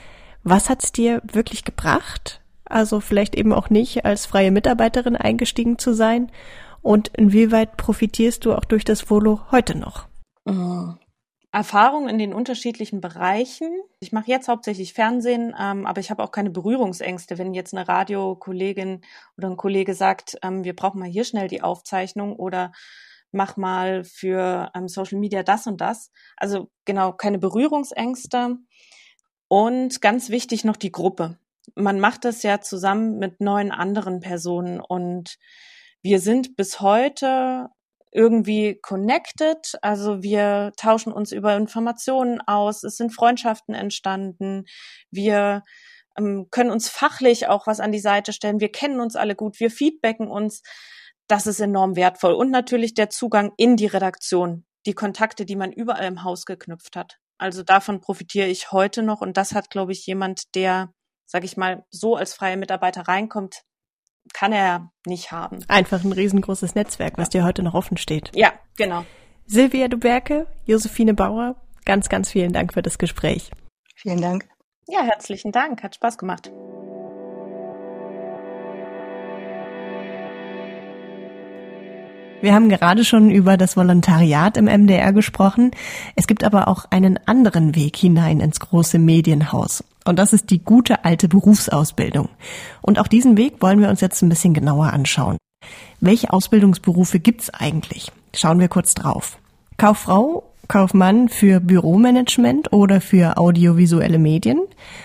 Was 0.43 0.69
hat's 0.69 0.91
dir 0.91 1.21
wirklich 1.23 1.63
gebracht? 1.63 2.41
Also 2.63 2.99
vielleicht 2.99 3.35
eben 3.35 3.53
auch 3.53 3.71
nicht 3.71 4.05
als 4.05 4.27
freie 4.27 4.51
Mitarbeiterin 4.51 5.15
eingestiegen 5.15 5.79
zu 5.79 5.93
sein 5.93 6.31
und 6.81 7.09
inwieweit 7.09 7.77
profitierst 7.77 8.45
du 8.45 8.53
auch 8.53 8.65
durch 8.65 8.85
das 8.85 9.09
Volo 9.09 9.41
heute 9.51 9.77
noch? 9.77 10.07
Oh, 10.45 10.93
Erfahrung 11.51 12.07
in 12.07 12.19
den 12.19 12.33
unterschiedlichen 12.33 13.01
Bereichen. 13.01 13.81
Ich 13.99 14.11
mache 14.11 14.29
jetzt 14.29 14.47
hauptsächlich 14.47 14.93
Fernsehen, 14.93 15.55
ähm, 15.59 15.87
aber 15.87 15.99
ich 15.99 16.11
habe 16.11 16.23
auch 16.23 16.31
keine 16.31 16.51
Berührungsängste. 16.51 17.39
Wenn 17.39 17.55
jetzt 17.55 17.73
eine 17.73 17.87
Radiokollegin 17.87 19.01
oder 19.37 19.49
ein 19.49 19.57
Kollege 19.57 19.95
sagt, 19.95 20.37
ähm, 20.43 20.63
wir 20.63 20.75
brauchen 20.75 20.99
mal 20.99 21.09
hier 21.09 21.23
schnell 21.23 21.47
die 21.47 21.63
Aufzeichnung 21.63 22.35
oder 22.35 22.71
mach 23.31 23.57
mal 23.57 24.03
für 24.03 24.71
ähm, 24.75 24.87
Social 24.87 25.17
Media 25.17 25.41
das 25.41 25.65
und 25.65 25.81
das. 25.81 26.11
Also 26.37 26.69
genau, 26.85 27.13
keine 27.13 27.39
Berührungsängste. 27.39 28.57
Und 29.47 30.01
ganz 30.01 30.29
wichtig 30.29 30.63
noch 30.63 30.77
die 30.77 30.91
Gruppe. 30.91 31.39
Man 31.73 31.99
macht 31.99 32.25
das 32.25 32.43
ja 32.43 32.61
zusammen 32.61 33.17
mit 33.17 33.41
neun 33.41 33.71
anderen 33.71 34.19
Personen 34.19 34.79
und 34.79 35.37
wir 36.01 36.19
sind 36.19 36.55
bis 36.55 36.79
heute 36.79 37.69
irgendwie 38.11 38.79
connected. 38.81 39.77
Also 39.81 40.23
wir 40.23 40.71
tauschen 40.77 41.13
uns 41.13 41.31
über 41.31 41.55
Informationen 41.55 42.41
aus. 42.41 42.83
Es 42.83 42.97
sind 42.97 43.13
Freundschaften 43.13 43.75
entstanden. 43.75 44.65
Wir 45.11 45.63
ähm, 46.17 46.47
können 46.49 46.71
uns 46.71 46.89
fachlich 46.89 47.47
auch 47.47 47.67
was 47.67 47.79
an 47.79 47.91
die 47.91 47.99
Seite 47.99 48.33
stellen. 48.33 48.59
Wir 48.59 48.71
kennen 48.71 48.99
uns 48.99 49.15
alle 49.15 49.35
gut. 49.35 49.59
Wir 49.59 49.69
feedbacken 49.69 50.27
uns. 50.27 50.61
Das 51.27 51.45
ist 51.45 51.59
enorm 51.59 51.95
wertvoll. 51.95 52.33
Und 52.33 52.49
natürlich 52.49 52.93
der 52.95 53.09
Zugang 53.09 53.51
in 53.57 53.75
die 53.75 53.85
Redaktion. 53.85 54.65
Die 54.85 54.93
Kontakte, 54.93 55.45
die 55.45 55.55
man 55.55 55.71
überall 55.71 56.07
im 56.07 56.23
Haus 56.23 56.45
geknüpft 56.45 56.95
hat. 56.95 57.17
Also 57.37 57.63
davon 57.63 58.01
profitiere 58.01 58.47
ich 58.47 58.71
heute 58.71 59.03
noch. 59.03 59.21
Und 59.21 59.37
das 59.37 59.53
hat, 59.53 59.69
glaube 59.69 59.91
ich, 59.91 60.05
jemand, 60.05 60.55
der, 60.55 60.91
sag 61.25 61.43
ich 61.43 61.57
mal, 61.57 61.85
so 61.91 62.15
als 62.15 62.33
freier 62.33 62.57
Mitarbeiter 62.57 63.01
reinkommt, 63.01 63.61
kann 64.33 64.53
er 64.53 64.91
nicht 65.05 65.31
haben. 65.31 65.59
Einfach 65.67 66.03
ein 66.03 66.11
riesengroßes 66.11 66.75
Netzwerk, 66.75 67.17
was 67.17 67.29
dir 67.29 67.43
heute 67.43 67.63
noch 67.63 67.73
offen 67.73 67.97
steht. 67.97 68.31
Ja, 68.35 68.53
genau. 68.77 69.05
Silvia 69.45 69.87
Duberke, 69.87 70.47
Josephine 70.65 71.13
Bauer, 71.13 71.55
ganz, 71.85 72.09
ganz 72.09 72.29
vielen 72.29 72.53
Dank 72.53 72.73
für 72.73 72.81
das 72.81 72.97
Gespräch. 72.97 73.51
Vielen 73.95 74.21
Dank. 74.21 74.47
Ja, 74.87 75.01
herzlichen 75.03 75.51
Dank. 75.51 75.83
Hat 75.83 75.95
Spaß 75.95 76.17
gemacht. 76.17 76.51
Wir 82.41 82.53
haben 82.53 82.69
gerade 82.69 83.03
schon 83.03 83.29
über 83.31 83.57
das 83.57 83.75
Volontariat 83.75 84.55
im 84.55 84.65
MDR 84.65 85.11
gesprochen. 85.11 85.71
Es 86.15 86.25
gibt 86.25 86.45
aber 86.45 86.69
auch 86.69 86.85
einen 86.89 87.19
anderen 87.27 87.75
Weg 87.75 87.97
hinein 87.97 88.39
ins 88.39 88.61
große 88.61 88.97
Medienhaus. 88.97 89.83
Und 90.09 90.17
das 90.17 90.33
ist 90.33 90.49
die 90.49 90.57
gute 90.57 91.05
alte 91.05 91.27
Berufsausbildung. 91.27 92.29
Und 92.81 92.97
auch 92.97 93.05
diesen 93.05 93.37
Weg 93.37 93.61
wollen 93.61 93.79
wir 93.79 93.89
uns 93.89 94.01
jetzt 94.01 94.23
ein 94.23 94.29
bisschen 94.29 94.55
genauer 94.55 94.91
anschauen. 94.91 95.37
Welche 95.99 96.33
Ausbildungsberufe 96.33 97.19
gibt's 97.19 97.51
eigentlich? 97.51 98.11
Schauen 98.33 98.59
wir 98.59 98.69
kurz 98.69 98.95
drauf. 98.95 99.37
Kauffrau, 99.77 100.51
Kaufmann 100.67 101.29
für 101.29 101.59
Büromanagement 101.59 102.73
oder 102.73 103.01
für 103.01 103.37
audiovisuelle 103.37 104.17
Medien, 104.17 104.59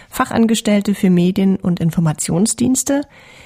Fachangestellte 0.08 0.94
für 0.94 1.11
Medien- 1.11 1.56
und 1.56 1.80
Informationsdienste, 1.80 3.02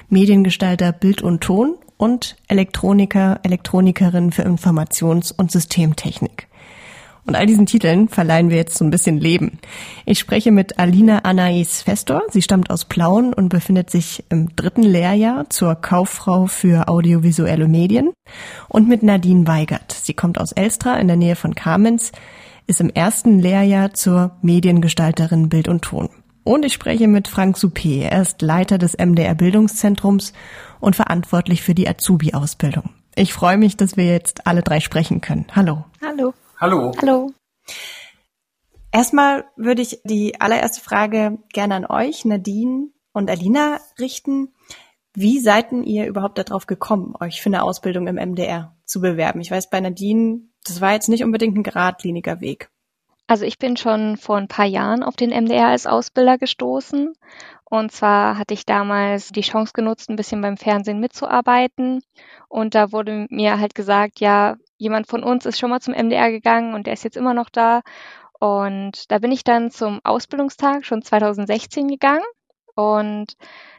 Mediengestalter 0.09 0.93
Bild 0.93 1.23
und 1.23 1.41
Ton 1.41 1.75
und 1.97 2.37
Elektroniker, 2.47 3.41
Elektronikerin 3.43 4.31
für 4.31 4.45
Informations- 4.45 5.35
und 5.37 5.51
Systemtechnik. 5.51 6.47
Und 7.29 7.37
all 7.37 7.45
diesen 7.45 7.67
Titeln 7.67 8.09
verleihen 8.09 8.49
wir 8.49 8.57
jetzt 8.57 8.79
so 8.79 8.87
ein 8.87 8.91
bisschen 8.91 9.19
Leben. 9.19 9.59
Ich 10.07 10.19
spreche 10.19 10.51
mit 10.51 10.79
Alina 10.79 11.19
Anais 11.19 11.83
Festor. 11.83 12.23
Sie 12.31 12.41
stammt 12.41 12.71
aus 12.71 12.87
Plauen 12.87 13.35
und 13.35 13.51
befindet 13.51 13.91
sich 13.91 14.25
im 14.31 14.57
dritten 14.57 14.83
Lehrjahr 14.83 15.51
zur 15.51 15.75
Kauffrau 15.75 16.47
für 16.47 16.89
audiovisuelle 16.89 17.69
Medien. 17.69 18.15
Und 18.67 18.89
mit 18.89 19.03
Nadine 19.03 19.47
Weigert. 19.47 19.93
Sie 19.93 20.15
kommt 20.15 20.41
aus 20.41 20.53
Elstra 20.53 20.97
in 20.97 21.07
der 21.07 21.19
Nähe 21.19 21.37
von 21.37 21.55
Kamenz, 21.55 22.13
ist 22.67 22.81
im 22.81 22.89
ersten 22.89 23.41
Lehrjahr 23.41 23.93
zur 23.93 24.39
Mediengestalterin 24.41 25.51
Bild 25.51 25.69
und 25.69 25.83
Ton. 25.83 26.09
Und 26.45 26.65
ich 26.65 26.73
spreche 26.73 27.09
mit 27.09 27.29
Frank 27.29 27.59
Soupé. 27.59 28.05
Er 28.05 28.23
ist 28.23 28.41
Leiter 28.41 28.79
des 28.79 28.97
MDR 28.97 29.35
Bildungszentrums 29.35 30.33
und 30.81 30.97
verantwortlich 30.97 31.61
für 31.61 31.75
die 31.75 31.91
Azubi-Ausbildung. 31.91 32.89
Ich 33.17 33.35
freue 33.35 33.59
mich, 33.59 33.77
dass 33.77 33.99
wir 33.99 34.07
jetzt 34.07 34.47
alle 34.47 34.63
drei 34.63 34.81
sprechen 34.81 35.21
können. 35.21 35.45
Hallo. 35.55 35.85
Hallo. 36.01 36.33
Hallo. 36.61 36.91
Hallo. 37.01 37.31
Erstmal 38.91 39.45
würde 39.55 39.81
ich 39.81 40.01
die 40.03 40.41
allererste 40.41 40.81
Frage 40.81 41.39
gerne 41.53 41.77
an 41.77 41.87
euch, 41.87 42.25
Nadine 42.25 42.89
und 43.13 43.31
Alina, 43.31 43.79
richten. 44.01 44.53
Wie 45.15 45.39
seid 45.39 45.71
ihr 45.71 46.09
überhaupt 46.09 46.37
darauf 46.39 46.67
gekommen, 46.67 47.15
euch 47.21 47.41
für 47.43 47.49
eine 47.49 47.63
Ausbildung 47.63 48.09
im 48.09 48.17
MDR 48.17 48.77
zu 48.85 49.01
bewerben? 49.01 49.41
Ich 49.41 49.53
weiß, 49.53 49.71
bei 49.71 49.79
Nadine, 49.79 50.41
das 50.65 50.81
war 50.81 50.95
jetzt 50.95 51.09
nicht 51.09 51.23
unbedingt 51.23 51.57
ein 51.57 51.63
geradliniger 51.63 52.41
Weg. 52.41 52.71
Also 53.29 53.45
ich 53.45 53.59
bin 53.59 53.77
schon 53.77 54.17
vor 54.17 54.37
ein 54.37 54.49
paar 54.49 54.67
Jahren 54.67 55.05
auf 55.05 55.15
den 55.15 55.31
MDR 55.31 55.69
als 55.69 55.87
Ausbilder 55.87 56.39
gestoßen. 56.39 57.13
Und 57.71 57.93
zwar 57.93 58.37
hatte 58.37 58.55
ich 58.55 58.67
damals 58.67 59.29
die 59.29 59.43
Chance 59.43 59.73
genutzt, 59.75 60.11
ein 60.11 60.17
bisschen 60.17 60.41
beim 60.41 60.57
Fernsehen 60.57 60.99
mitzuarbeiten. 60.99 62.01
Und 62.49 62.75
da 62.75 62.91
wurde 62.91 63.27
mir 63.31 63.61
halt 63.61 63.77
gesagt, 63.77 64.19
ja, 64.19 64.57
jemand 64.79 65.07
von 65.07 65.23
uns 65.23 65.47
ist 65.47 65.59
schon 65.59 65.71
mal 65.71 65.81
zum 65.81 65.95
MDR 65.95 66.31
gegangen 66.31 66.75
und 66.75 66.87
der 66.87 66.95
ist 66.95 67.05
jetzt 67.05 67.17
immer 67.17 67.35
noch 67.35 67.51
da. 67.51 67.83
Und 68.41 69.11
da 69.11 69.19
bin 69.19 69.33
ich 69.33 69.45
dann 69.45 69.71
zum 69.71 70.01
Ausbildungstag 70.05 70.87
schon 70.87 71.03
2016 71.03 71.89
gegangen. 71.89 72.25
Und 72.75 73.35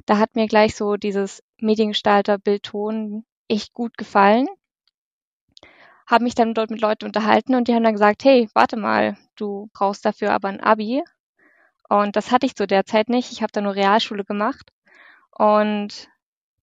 da 0.06 0.18
hat 0.18 0.36
mir 0.36 0.48
gleich 0.48 0.76
so 0.76 0.96
dieses 0.98 1.42
Mediengestalter 1.60 2.38
Bildton 2.38 3.26
echt 3.48 3.74
gut 3.74 3.98
gefallen 3.98 4.48
habe 6.10 6.24
mich 6.24 6.34
dann 6.34 6.56
dort 6.56 6.72
mit 6.72 6.82
Leuten 6.82 7.06
unterhalten 7.06 7.54
und 7.54 7.68
die 7.68 7.76
haben 7.76 7.84
dann 7.84 7.94
gesagt, 7.94 8.24
hey, 8.24 8.50
warte 8.56 8.78
mal, 8.78 9.16
du 9.36 9.70
brauchst 9.74 10.04
dafür 10.06 10.32
aber 10.32 10.48
ein 10.48 10.60
Abi. 10.60 11.04
Und 11.88 12.16
das 12.16 12.32
hatte 12.32 12.48
ich 12.48 12.56
zu 12.56 12.66
der 12.66 12.86
Zeit 12.86 13.10
nicht. 13.10 13.32
Ich 13.32 13.44
habe 13.44 13.52
da 13.52 13.62
nur 13.62 13.76
Realschule 13.76 14.26
gemacht. 14.26 14.72
Und 15.32 16.10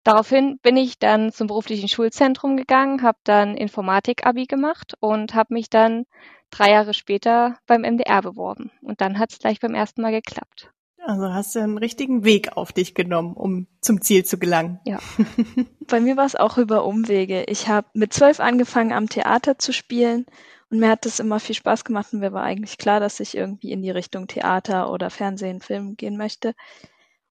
daraufhin 0.06 0.58
bin 0.62 0.76
ich 0.76 0.98
dann 0.98 1.32
zum 1.32 1.46
beruflichen 1.46 1.88
Schulzentrum 1.88 2.56
gegangen, 2.56 3.02
habe 3.02 3.18
dann 3.24 3.56
Informatik-Abi 3.56 4.46
gemacht 4.46 4.94
und 5.00 5.34
habe 5.34 5.54
mich 5.54 5.70
dann 5.70 6.04
drei 6.50 6.70
Jahre 6.70 6.94
später 6.94 7.58
beim 7.66 7.82
MDR 7.82 8.22
beworben. 8.22 8.70
Und 8.82 9.00
dann 9.00 9.18
hat 9.18 9.32
es 9.32 9.38
gleich 9.38 9.60
beim 9.60 9.74
ersten 9.74 10.02
Mal 10.02 10.12
geklappt. 10.12 10.70
Also 11.04 11.32
hast 11.32 11.54
du 11.54 11.60
einen 11.60 11.78
richtigen 11.78 12.24
Weg 12.24 12.56
auf 12.56 12.72
dich 12.72 12.94
genommen, 12.94 13.34
um 13.34 13.68
zum 13.80 14.00
Ziel 14.00 14.24
zu 14.24 14.38
gelangen. 14.38 14.80
Ja. 14.84 14.98
Bei 15.86 16.00
mir 16.00 16.16
war 16.16 16.26
es 16.26 16.34
auch 16.34 16.58
über 16.58 16.84
Umwege. 16.84 17.44
Ich 17.44 17.68
habe 17.68 17.86
mit 17.92 18.12
zwölf 18.12 18.40
angefangen, 18.40 18.92
am 18.92 19.08
Theater 19.08 19.58
zu 19.58 19.72
spielen 19.72 20.26
und 20.68 20.80
mir 20.80 20.90
hat 20.90 21.06
das 21.06 21.20
immer 21.20 21.38
viel 21.38 21.54
Spaß 21.54 21.84
gemacht 21.84 22.12
und 22.12 22.20
mir 22.20 22.32
war 22.32 22.42
eigentlich 22.42 22.76
klar, 22.76 22.98
dass 22.98 23.20
ich 23.20 23.36
irgendwie 23.36 23.70
in 23.70 23.82
die 23.82 23.90
Richtung 23.90 24.26
Theater 24.26 24.90
oder 24.90 25.10
Fernsehen, 25.10 25.60
Film 25.60 25.96
gehen 25.96 26.16
möchte. 26.16 26.54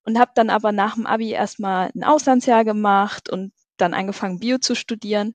Und 0.06 0.20
habe 0.20 0.32
dann 0.36 0.50
aber 0.50 0.72
nach 0.72 0.96
dem 0.96 1.08
Abi 1.08 1.32
erstmal 1.32 1.92
ein 1.96 2.04
Auslandsjahr 2.04 2.64
gemacht 2.64 3.30
und 3.30 3.52
dann 3.78 3.94
angefangen, 3.94 4.40
Bio 4.40 4.60
zu 4.60 4.76
studieren. 4.76 5.34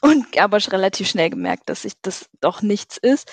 Und 0.00 0.38
aber 0.38 0.58
relativ 0.72 1.08
schnell 1.08 1.30
gemerkt, 1.30 1.68
dass 1.68 1.84
ich 1.84 1.94
das 2.02 2.28
doch 2.40 2.62
nichts 2.62 2.96
ist 2.98 3.30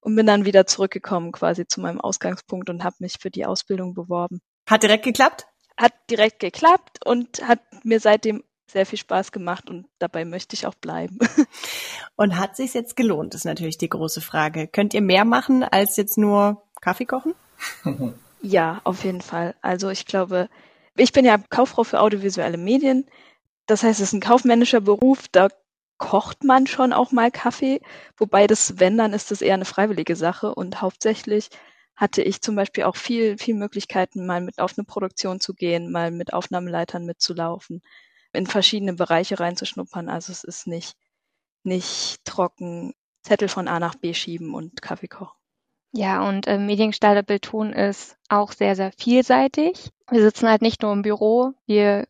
und 0.00 0.16
bin 0.16 0.26
dann 0.26 0.44
wieder 0.44 0.66
zurückgekommen 0.66 1.32
quasi 1.32 1.66
zu 1.66 1.80
meinem 1.80 2.00
Ausgangspunkt 2.00 2.68
und 2.70 2.84
habe 2.84 2.96
mich 2.98 3.16
für 3.20 3.30
die 3.30 3.46
Ausbildung 3.46 3.94
beworben. 3.94 4.40
Hat 4.68 4.82
direkt 4.82 5.04
geklappt? 5.04 5.46
Hat 5.76 5.92
direkt 6.10 6.40
geklappt 6.40 7.04
und 7.04 7.46
hat 7.46 7.60
mir 7.84 8.00
seitdem 8.00 8.44
sehr 8.70 8.86
viel 8.86 8.98
Spaß 8.98 9.32
gemacht 9.32 9.68
und 9.68 9.86
dabei 9.98 10.24
möchte 10.24 10.54
ich 10.54 10.66
auch 10.66 10.76
bleiben. 10.76 11.18
Und 12.16 12.38
hat 12.38 12.54
sich 12.54 12.72
jetzt 12.72 12.94
gelohnt, 12.94 13.34
ist 13.34 13.44
natürlich 13.44 13.78
die 13.78 13.88
große 13.88 14.20
Frage. 14.20 14.68
Könnt 14.68 14.94
ihr 14.94 15.00
mehr 15.00 15.24
machen 15.24 15.64
als 15.64 15.96
jetzt 15.96 16.16
nur 16.18 16.62
Kaffee 16.80 17.06
kochen? 17.06 17.34
ja, 18.42 18.80
auf 18.84 19.04
jeden 19.04 19.20
Fall. 19.20 19.54
Also 19.62 19.90
ich 19.90 20.06
glaube, 20.06 20.48
ich 20.96 21.12
bin 21.12 21.24
ja 21.24 21.38
Kauffrau 21.38 21.84
für 21.84 22.00
audiovisuelle 22.00 22.58
Medien. 22.58 23.06
Das 23.66 23.82
heißt, 23.82 24.00
es 24.00 24.08
ist 24.08 24.12
ein 24.14 24.20
kaufmännischer 24.20 24.80
Beruf. 24.80 25.28
Da 25.32 25.48
kocht 25.98 26.44
man 26.44 26.66
schon 26.66 26.92
auch 26.92 27.12
mal 27.12 27.30
Kaffee, 27.30 27.80
wobei 28.16 28.46
das, 28.46 28.80
wenn, 28.80 28.98
dann 28.98 29.12
ist 29.12 29.30
das 29.30 29.42
eher 29.42 29.54
eine 29.54 29.66
freiwillige 29.66 30.16
Sache 30.16 30.54
und 30.54 30.80
hauptsächlich 30.80 31.50
hatte 31.96 32.22
ich 32.22 32.40
zum 32.42 32.56
Beispiel 32.56 32.84
auch 32.84 32.96
viel, 32.96 33.36
viel 33.38 33.54
Möglichkeiten, 33.54 34.26
mal 34.26 34.40
mit 34.40 34.58
auf 34.60 34.78
eine 34.78 34.86
Produktion 34.86 35.40
zu 35.40 35.54
gehen, 35.54 35.92
mal 35.92 36.10
mit 36.10 36.32
Aufnahmeleitern 36.32 37.04
mitzulaufen, 37.04 37.82
in 38.32 38.46
verschiedene 38.46 38.94
Bereiche 38.94 39.38
reinzuschnuppern. 39.40 40.08
Also 40.08 40.32
es 40.32 40.44
ist 40.44 40.66
nicht, 40.66 40.96
nicht 41.64 42.24
trocken 42.24 42.94
Zettel 43.22 43.48
von 43.48 43.68
A 43.68 43.80
nach 43.80 43.96
B 43.96 44.14
schieben 44.14 44.54
und 44.54 44.82
Kaffee 44.82 45.08
kochen. 45.08 45.39
Ja, 45.92 46.28
und 46.28 46.46
äh, 46.46 46.58
Mediengestalter 46.58 47.22
Bildton 47.22 47.72
ist 47.72 48.16
auch 48.28 48.52
sehr, 48.52 48.76
sehr 48.76 48.92
vielseitig. 48.92 49.90
Wir 50.10 50.22
sitzen 50.22 50.48
halt 50.48 50.62
nicht 50.62 50.82
nur 50.82 50.92
im 50.92 51.02
Büro, 51.02 51.52
wir 51.66 52.06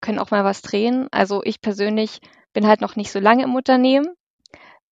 können 0.00 0.18
auch 0.18 0.30
mal 0.30 0.44
was 0.44 0.62
drehen. 0.62 1.08
Also 1.10 1.42
ich 1.44 1.60
persönlich 1.60 2.20
bin 2.52 2.66
halt 2.66 2.80
noch 2.80 2.94
nicht 2.94 3.10
so 3.10 3.18
lange 3.18 3.42
im 3.42 3.54
Unternehmen, 3.54 4.06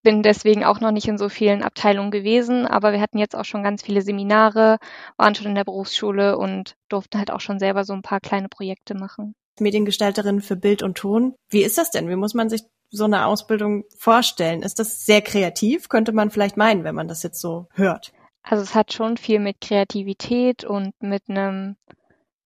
bin 0.03 0.23
deswegen 0.23 0.65
auch 0.65 0.81
noch 0.81 0.91
nicht 0.91 1.07
in 1.07 1.19
so 1.19 1.29
vielen 1.29 1.63
Abteilungen 1.63 2.11
gewesen, 2.11 2.67
aber 2.67 2.93
wir 2.93 3.01
hatten 3.01 3.19
jetzt 3.19 3.37
auch 3.37 3.45
schon 3.45 3.63
ganz 3.63 3.83
viele 3.83 4.03
Seminare, 4.03 4.79
waren 5.17 5.35
schon 5.35 5.47
in 5.47 5.55
der 5.55 5.65
Berufsschule 5.65 6.37
und 6.37 6.75
durften 6.89 7.19
halt 7.19 7.31
auch 7.31 7.41
schon 7.41 7.61
selber 7.61 7.85
so 7.85 7.93
ein 7.93 8.03
paar 8.03 8.21
kleine 8.21 8.49
Projekte 8.49 8.95
machen. 8.95 9.35
Mediengestalterin 9.61 10.41
für 10.41 10.57
Bild 10.57 10.83
und 10.83 10.97
Ton. 10.97 11.35
Wie 11.49 11.63
ist 11.63 11.79
das 11.79 11.91
denn? 11.91 12.09
Wie 12.09 12.17
muss 12.17 12.35
man 12.35 12.49
sich 12.49 12.63
so 12.91 13.05
eine 13.05 13.27
Ausbildung 13.27 13.85
vorstellen? 13.97 14.63
Ist 14.63 14.79
das 14.79 15.07
sehr 15.07 15.23
kreativ? 15.23 15.89
Könnte 15.89 16.13
man 16.13 16.31
vielleicht 16.31 16.57
meinen, 16.57 16.85
wenn 16.85 16.95
man 16.95 17.07
das 17.07 17.23
jetzt 17.23 17.41
so 17.41 17.69
hört. 17.75 18.13
Also 18.43 18.63
es 18.63 18.75
hat 18.75 18.93
schon 18.93 19.17
viel 19.17 19.39
mit 19.39 19.61
Kreativität 19.61 20.65
und 20.65 20.95
mit 21.01 21.29
einem 21.29 21.77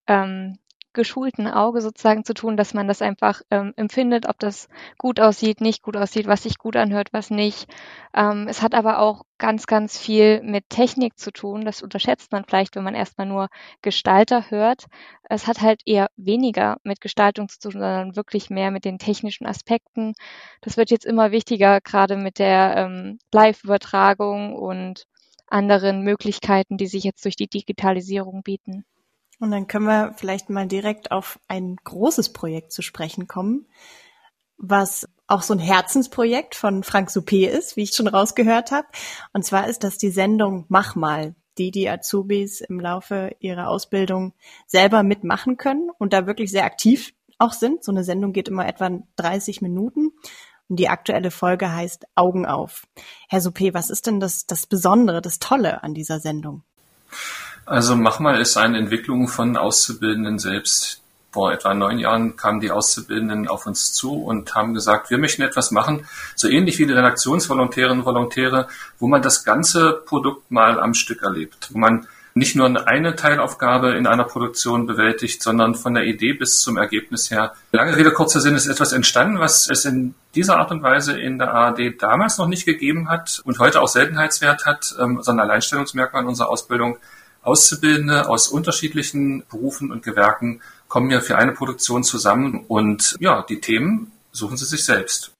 ähm, 0.07 0.59
geschulten 0.97 1.47
Auge 1.47 1.83
sozusagen 1.83 2.25
zu 2.25 2.35
tun, 2.35 2.57
dass 2.57 2.75
man 2.75 2.89
das 2.89 3.03
einfach 3.03 3.43
ähm, 3.51 3.75
empfindet, 3.77 4.27
ob 4.29 4.39
das 4.39 4.69
gut 4.99 5.21
aussieht, 5.21 5.61
nicht 5.61 5.83
gut 5.83 5.97
aussieht, 5.97 6.27
was 6.27 6.43
sich 6.43 6.59
gut 6.59 6.75
anhört, 6.75 7.13
was 7.13 7.31
nicht. 7.31 7.69
Ähm, 8.15 8.47
es 8.49 8.63
hat 8.63 8.75
aber 8.75 8.99
auch 8.99 9.25
ganz, 9.39 9.67
ganz 9.67 9.99
viel 9.99 10.43
mit 10.43 10.71
Technik 10.71 11.19
zu 11.19 11.31
tun. 11.33 11.67
Das 11.67 11.83
unterschätzt 11.83 12.33
man 12.33 12.45
vielleicht, 12.45 12.77
wenn 12.77 12.83
man 12.83 12.95
erstmal 12.95 13.27
nur 13.27 13.49
Gestalter 13.83 14.51
hört. 14.51 14.87
Es 15.29 15.47
hat 15.47 15.61
halt 15.61 15.83
eher 15.85 16.09
weniger 16.17 16.79
mit 16.83 17.03
Gestaltung 17.03 17.49
zu 17.51 17.59
tun, 17.61 17.73
sondern 17.73 18.17
wirklich 18.17 18.49
mehr 18.49 18.71
mit 18.71 18.87
den 18.87 18.99
technischen 18.99 19.47
Aspekten. 19.47 20.15
Das 20.63 20.79
wird 20.79 20.91
jetzt 20.91 21.05
immer 21.05 21.31
wichtiger, 21.31 21.83
gerade 21.83 22.17
mit 22.17 22.39
der 22.39 22.75
ähm, 22.77 23.19
Live-Übertragung 23.33 24.55
und 24.57 25.07
anderen 25.49 26.03
Möglichkeiten, 26.03 26.77
die 26.77 26.87
sich 26.87 27.05
jetzt 27.05 27.25
durch 27.25 27.37
die 27.37 27.49
Digitalisierung 27.49 28.43
bieten. 28.43 28.85
Und 29.39 29.51
dann 29.51 29.67
können 29.67 29.87
wir 29.87 30.15
vielleicht 30.17 30.49
mal 30.49 30.67
direkt 30.67 31.11
auf 31.11 31.39
ein 31.47 31.77
großes 31.85 32.33
Projekt 32.33 32.73
zu 32.73 32.83
sprechen 32.83 33.27
kommen, 33.27 33.67
was 34.57 35.07
auch 35.27 35.43
so 35.43 35.53
ein 35.53 35.59
Herzensprojekt 35.59 36.55
von 36.55 36.83
Frank 36.83 37.11
Suppé 37.11 37.47
ist, 37.49 37.77
wie 37.77 37.83
ich 37.83 37.93
schon 37.93 38.09
rausgehört 38.09 38.71
habe. 38.71 38.87
Und 39.33 39.45
zwar 39.45 39.69
ist 39.69 39.85
das 39.85 39.99
die 39.99 40.11
Sendung 40.11 40.65
Mach 40.69 40.95
mal, 40.95 41.35
die 41.59 41.71
die 41.71 41.89
Azubis 41.89 42.61
im 42.61 42.81
Laufe 42.81 43.37
ihrer 43.41 43.69
Ausbildung 43.69 44.33
selber 44.67 45.03
mitmachen 45.03 45.57
können 45.57 45.91
und 45.99 46.13
da 46.13 46.27
wirklich 46.27 46.51
sehr 46.51 46.65
aktiv 46.65 47.13
auch 47.39 47.53
sind. 47.53 47.85
So 47.85 47.93
eine 47.93 48.05
Sendung 48.05 48.33
geht 48.33 48.49
immer 48.49 48.67
etwa 48.67 48.91
30 49.17 49.61
Minuten. 49.61 50.13
Und 50.69 50.77
die 50.77 50.89
aktuelle 50.89 51.31
Folge 51.31 51.73
heißt 51.73 52.07
Augen 52.15 52.47
auf. 52.47 52.87
Herr 53.29 53.41
Suppé, 53.41 53.73
was 53.73 53.91
ist 53.91 54.07
denn 54.07 54.21
das, 54.21 54.47
das 54.47 54.67
Besondere, 54.67 55.23
das 55.23 55.39
Tolle 55.39 55.83
an 55.83 55.95
dieser 55.95 56.19
Sendung? 56.19 56.63
Also 57.65 57.97
Machmal 57.97 58.41
ist 58.41 58.57
eine 58.57 58.79
Entwicklung 58.79 59.29
von 59.29 59.57
Auszubildenden 59.57 60.39
selbst. 60.39 61.03
Vor 61.33 61.53
etwa 61.53 61.75
neun 61.75 61.99
Jahren 61.99 62.37
kamen 62.37 62.61
die 62.61 62.71
Auszubildenden 62.71 63.47
auf 63.47 63.67
uns 63.67 63.93
zu 63.93 64.25
und 64.25 64.55
haben 64.55 64.73
gesagt, 64.73 65.11
wir 65.11 65.19
möchten 65.19 65.43
etwas 65.43 65.71
machen, 65.71 66.07
so 66.35 66.49
ähnlich 66.49 66.79
wie 66.79 66.87
die 66.87 66.95
Redaktionsvolontärinnen 66.95 67.99
und 67.99 68.07
Volontäre, 68.07 68.69
wo 68.99 69.07
man 69.07 69.21
das 69.21 69.45
ganze 69.45 69.93
Produkt 70.07 70.51
mal 70.51 70.81
am 70.81 70.95
Stück 70.95 71.23
erlebt, 71.23 71.69
wo 71.73 71.79
man 71.79 72.07
nicht 72.37 72.55
nur 72.55 72.87
eine 72.87 73.17
Teilaufgabe 73.17 73.95
in 73.95 74.07
einer 74.07 74.25
Produktion 74.25 74.87
bewältigt, 74.87 75.43
sondern 75.43 75.75
von 75.75 75.95
der 75.95 76.05
Idee 76.05 76.35
bis 76.35 76.61
zum 76.61 76.77
Ergebnis 76.77 77.31
her. 77.31 77.55
Lange 77.73 77.97
Rede, 77.97 78.13
kurzer 78.13 78.43
Sinn 78.43 78.55
ist 78.55 78.67
etwas 78.67 78.93
entstanden, 78.93 79.39
was 79.41 79.71
es 79.71 79.87
in 79.87 80.15
dieser 80.35 80.59
Art 80.59 80.71
und 80.71 80.83
Weise 80.83 81.19
in 81.19 81.39
der 81.39 81.55
ARD 81.55 81.95
damals 81.99 82.37
noch 82.37 82.47
nicht 82.47 82.67
gegeben 82.67 83.09
hat 83.09 83.41
und 83.47 83.59
heute 83.59 83.81
auch 83.81 83.89
Seltenheitswert 83.89 84.67
hat, 84.67 84.95
ähm, 85.01 85.23
sondern 85.23 85.49
Alleinstellungsmerkmal 85.49 86.23
in 86.23 86.29
unserer 86.29 86.51
Ausbildung. 86.51 86.99
Auszubildende 87.41 88.29
aus 88.29 88.49
unterschiedlichen 88.49 89.45
Berufen 89.49 89.91
und 89.91 90.03
Gewerken 90.03 90.61
kommen 90.89 91.11
ja 91.11 91.21
für 91.21 91.39
eine 91.39 91.53
Produktion 91.53 92.05
zusammen 92.05 92.65
und 92.69 93.17
ja, 93.19 93.47
die 93.49 93.61
Themen 93.61 94.13
suchen 94.33 94.59
sie 94.59 94.67
sich 94.67 94.85
selbst. 94.85 95.33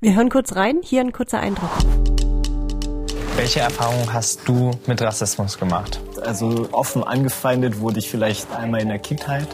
Wir 0.00 0.14
hören 0.14 0.28
kurz 0.28 0.54
rein, 0.54 0.80
hier 0.84 1.00
ein 1.00 1.12
kurzer 1.12 1.40
Eindruck. 1.40 1.70
Welche 3.44 3.60
Erfahrungen 3.60 4.10
hast 4.10 4.48
du 4.48 4.70
mit 4.86 5.02
Rassismus 5.02 5.58
gemacht? 5.58 6.00
Also 6.24 6.66
offen 6.72 7.04
angefeindet 7.04 7.78
wurde 7.78 7.98
ich 7.98 8.08
vielleicht 8.08 8.50
einmal 8.50 8.80
in 8.80 8.88
der 8.88 8.98
Kindheit. 8.98 9.46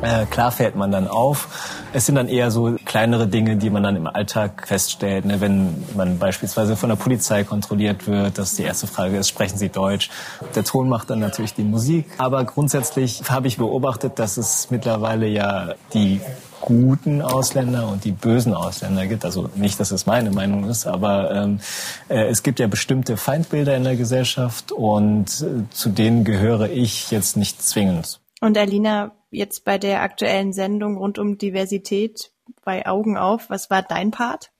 Äh, 0.00 0.24
klar 0.24 0.50
fällt 0.50 0.74
man 0.74 0.90
dann 0.90 1.06
auf. 1.06 1.48
Es 1.92 2.06
sind 2.06 2.14
dann 2.14 2.28
eher 2.28 2.50
so 2.50 2.76
kleinere 2.86 3.26
Dinge, 3.26 3.56
die 3.58 3.68
man 3.68 3.82
dann 3.82 3.94
im 3.94 4.06
Alltag 4.06 4.66
feststellt. 4.66 5.26
Ne? 5.26 5.38
Wenn 5.42 5.84
man 5.98 6.18
beispielsweise 6.18 6.76
von 6.76 6.88
der 6.88 6.96
Polizei 6.96 7.44
kontrolliert 7.44 8.06
wird, 8.06 8.38
dass 8.38 8.54
die 8.54 8.62
erste 8.62 8.86
Frage 8.86 9.18
ist, 9.18 9.28
sprechen 9.28 9.58
Sie 9.58 9.68
Deutsch? 9.68 10.08
Der 10.54 10.64
Ton 10.64 10.88
macht 10.88 11.10
dann 11.10 11.18
natürlich 11.18 11.52
die 11.52 11.64
Musik. 11.64 12.06
Aber 12.16 12.42
grundsätzlich 12.44 13.22
habe 13.28 13.48
ich 13.48 13.58
beobachtet, 13.58 14.18
dass 14.18 14.38
es 14.38 14.70
mittlerweile 14.70 15.26
ja 15.26 15.74
die 15.92 16.22
guten 16.68 17.22
Ausländer 17.22 17.88
und 17.88 18.04
die 18.04 18.12
bösen 18.12 18.52
Ausländer 18.52 19.06
gibt. 19.06 19.24
Also 19.24 19.48
nicht, 19.54 19.80
dass 19.80 19.90
es 19.90 20.04
meine 20.04 20.30
Meinung 20.30 20.68
ist, 20.68 20.86
aber 20.86 21.30
ähm, 21.30 21.60
äh, 22.08 22.26
es 22.28 22.42
gibt 22.42 22.60
ja 22.60 22.66
bestimmte 22.66 23.16
Feindbilder 23.16 23.74
in 23.74 23.84
der 23.84 23.96
Gesellschaft 23.96 24.70
und 24.70 25.40
äh, 25.40 25.64
zu 25.70 25.88
denen 25.88 26.24
gehöre 26.24 26.68
ich 26.68 27.10
jetzt 27.10 27.38
nicht 27.38 27.62
zwingend. 27.62 28.20
Und 28.42 28.58
Alina, 28.58 29.12
jetzt 29.30 29.64
bei 29.64 29.78
der 29.78 30.02
aktuellen 30.02 30.52
Sendung 30.52 30.98
rund 30.98 31.18
um 31.18 31.38
Diversität 31.38 32.32
bei 32.64 32.86
Augen 32.86 33.16
auf, 33.16 33.48
was 33.48 33.70
war 33.70 33.82
dein 33.82 34.10
Part? 34.10 34.50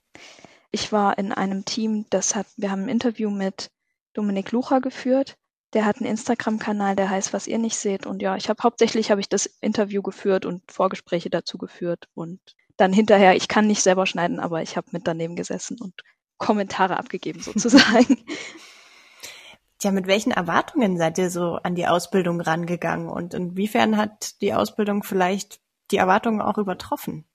Ich 0.71 0.91
war 0.93 1.19
in 1.19 1.33
einem 1.33 1.67
Team, 1.67 2.07
das 2.09 2.35
hat, 2.35 2.47
wir 2.57 2.71
haben 2.71 2.85
ein 2.85 2.89
Interview 2.89 3.31
mit 3.31 3.71
Dominik 4.15 4.51
Lucha 4.53 4.79
geführt. 4.79 5.37
Der 5.75 5.85
hat 5.85 5.97
einen 5.97 6.07
Instagram-Kanal, 6.07 6.97
der 6.97 7.11
heißt 7.11 7.33
Was 7.33 7.47
ihr 7.47 7.59
nicht 7.59 7.77
seht. 7.77 8.07
Und 8.07 8.23
ja, 8.23 8.37
ich 8.37 8.49
habe 8.49 8.63
hauptsächlich 8.63 9.11
habe 9.11 9.21
ich 9.21 9.29
das 9.29 9.47
Interview 9.47 10.03
geführt 10.03 10.47
und 10.47 10.63
Vorgespräche 10.71 11.31
dazu 11.31 11.59
geführt 11.59 12.09
und 12.15 12.41
dann 12.77 12.93
hinterher, 12.93 13.37
ich 13.37 13.49
kann 13.49 13.67
nicht 13.67 13.83
selber 13.83 14.07
schneiden, 14.07 14.41
aber 14.41 14.63
ich 14.63 14.77
habe 14.77 14.87
mit 14.93 15.07
daneben 15.07 15.37
gesessen 15.37 15.79
und 15.81 15.95
Kommentare 16.39 16.97
abgegeben 16.97 17.41
sozusagen. 17.41 18.19
Tja, 19.79 19.93
mit 19.93 20.07
welchen 20.07 20.33
Erwartungen 20.33 20.97
seid 20.97 21.19
ihr 21.19 21.31
so 21.31 21.55
an 21.63 21.75
die 21.75 21.87
Ausbildung 21.87 22.41
rangegangen 22.41 23.09
und 23.09 23.35
inwiefern 23.35 23.97
hat 23.97 24.41
die 24.41 24.55
Ausbildung 24.55 25.05
vielleicht 25.05 25.61
die 25.91 25.99
Erwartungen 25.99 26.41
auch 26.41 26.59
übertroffen? 26.59 27.27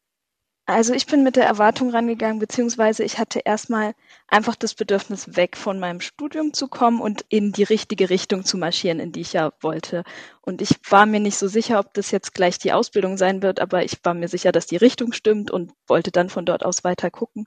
Also 0.66 0.94
ich 0.94 1.08
bin 1.08 1.24
mit 1.24 1.36
der 1.36 1.46
Erwartung 1.46 1.90
rangegangen, 1.90 2.40
beziehungsweise 2.40 3.04
ich 3.04 3.20
hatte 3.20 3.40
erstmal 3.44 3.96
einfach 4.28 4.56
das 4.56 4.74
Bedürfnis, 4.74 5.36
weg 5.36 5.58
von 5.58 5.78
meinem 5.78 6.00
Studium 6.00 6.54
zu 6.54 6.70
kommen 6.70 7.02
und 7.02 7.26
in 7.28 7.52
die 7.52 7.64
richtige 7.64 8.10
Richtung 8.10 8.46
zu 8.46 8.58
marschieren, 8.58 9.02
in 9.02 9.12
die 9.12 9.22
ich 9.22 9.34
ja 9.34 9.52
wollte. 9.60 10.06
Und 10.42 10.62
ich 10.62 10.80
war 10.90 11.06
mir 11.06 11.20
nicht 11.20 11.38
so 11.38 11.50
sicher, 11.50 11.80
ob 11.80 11.94
das 11.94 12.12
jetzt 12.12 12.34
gleich 12.34 12.60
die 12.60 12.72
Ausbildung 12.72 13.18
sein 13.18 13.42
wird, 13.42 13.60
aber 13.60 13.84
ich 13.84 14.00
war 14.04 14.14
mir 14.14 14.30
sicher, 14.30 14.54
dass 14.54 14.66
die 14.66 14.78
Richtung 14.78 15.12
stimmt 15.12 15.52
und 15.52 15.74
wollte 15.86 16.12
dann 16.12 16.30
von 16.30 16.46
dort 16.46 16.64
aus 16.64 16.86
weiter 16.86 17.12
gucken. 17.12 17.46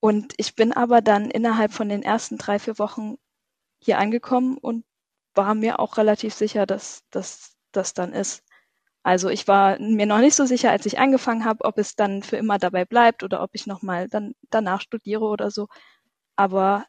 Und 0.00 0.34
ich 0.38 0.56
bin 0.56 0.72
aber 0.72 1.02
dann 1.02 1.30
innerhalb 1.30 1.72
von 1.72 1.88
den 1.88 2.02
ersten 2.02 2.36
drei, 2.36 2.58
vier 2.58 2.80
Wochen 2.80 3.16
hier 3.80 3.98
angekommen 3.98 4.58
und 4.58 4.84
war 5.34 5.54
mir 5.54 5.78
auch 5.78 5.96
relativ 5.98 6.34
sicher, 6.34 6.66
dass 6.66 7.04
das 7.10 7.94
dann 7.94 8.12
ist. 8.12 8.42
Also 9.04 9.28
ich 9.28 9.48
war 9.48 9.78
mir 9.80 10.06
noch 10.06 10.18
nicht 10.18 10.34
so 10.36 10.46
sicher, 10.46 10.70
als 10.70 10.86
ich 10.86 10.98
angefangen 10.98 11.44
habe, 11.44 11.64
ob 11.64 11.78
es 11.78 11.96
dann 11.96 12.22
für 12.22 12.36
immer 12.36 12.58
dabei 12.58 12.84
bleibt 12.84 13.22
oder 13.24 13.42
ob 13.42 13.50
ich 13.54 13.66
nochmal 13.66 14.08
dann 14.08 14.34
danach 14.50 14.80
studiere 14.80 15.24
oder 15.24 15.50
so. 15.50 15.68
Aber 16.36 16.86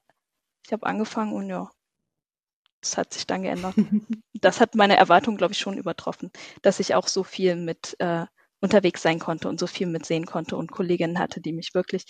ich 0.66 0.74
habe 0.74 0.86
angefangen 0.88 1.34
und 1.34 1.50
ja, 1.50 1.70
das 2.82 2.98
hat 2.98 3.14
sich 3.14 3.26
dann 3.26 3.44
geändert. 3.44 3.76
das 4.34 4.60
hat 4.62 4.76
meine 4.76 4.98
Erwartung, 4.98 5.38
glaube 5.38 5.54
ich, 5.54 5.60
schon 5.60 5.78
übertroffen, 5.78 6.32
dass 6.62 6.80
ich 6.80 6.96
auch 6.96 7.08
so 7.08 7.24
viel 7.24 7.56
mit 7.56 7.96
äh, 8.00 8.26
unterwegs 8.62 9.02
sein 9.02 9.20
konnte 9.20 9.50
und 9.50 9.60
so 9.60 9.68
viel 9.68 9.88
mitsehen 9.88 10.26
konnte 10.26 10.56
und 10.58 10.72
Kolleginnen 10.72 11.20
hatte, 11.20 11.42
die 11.42 11.54
mich 11.54 11.74
wirklich 11.74 12.06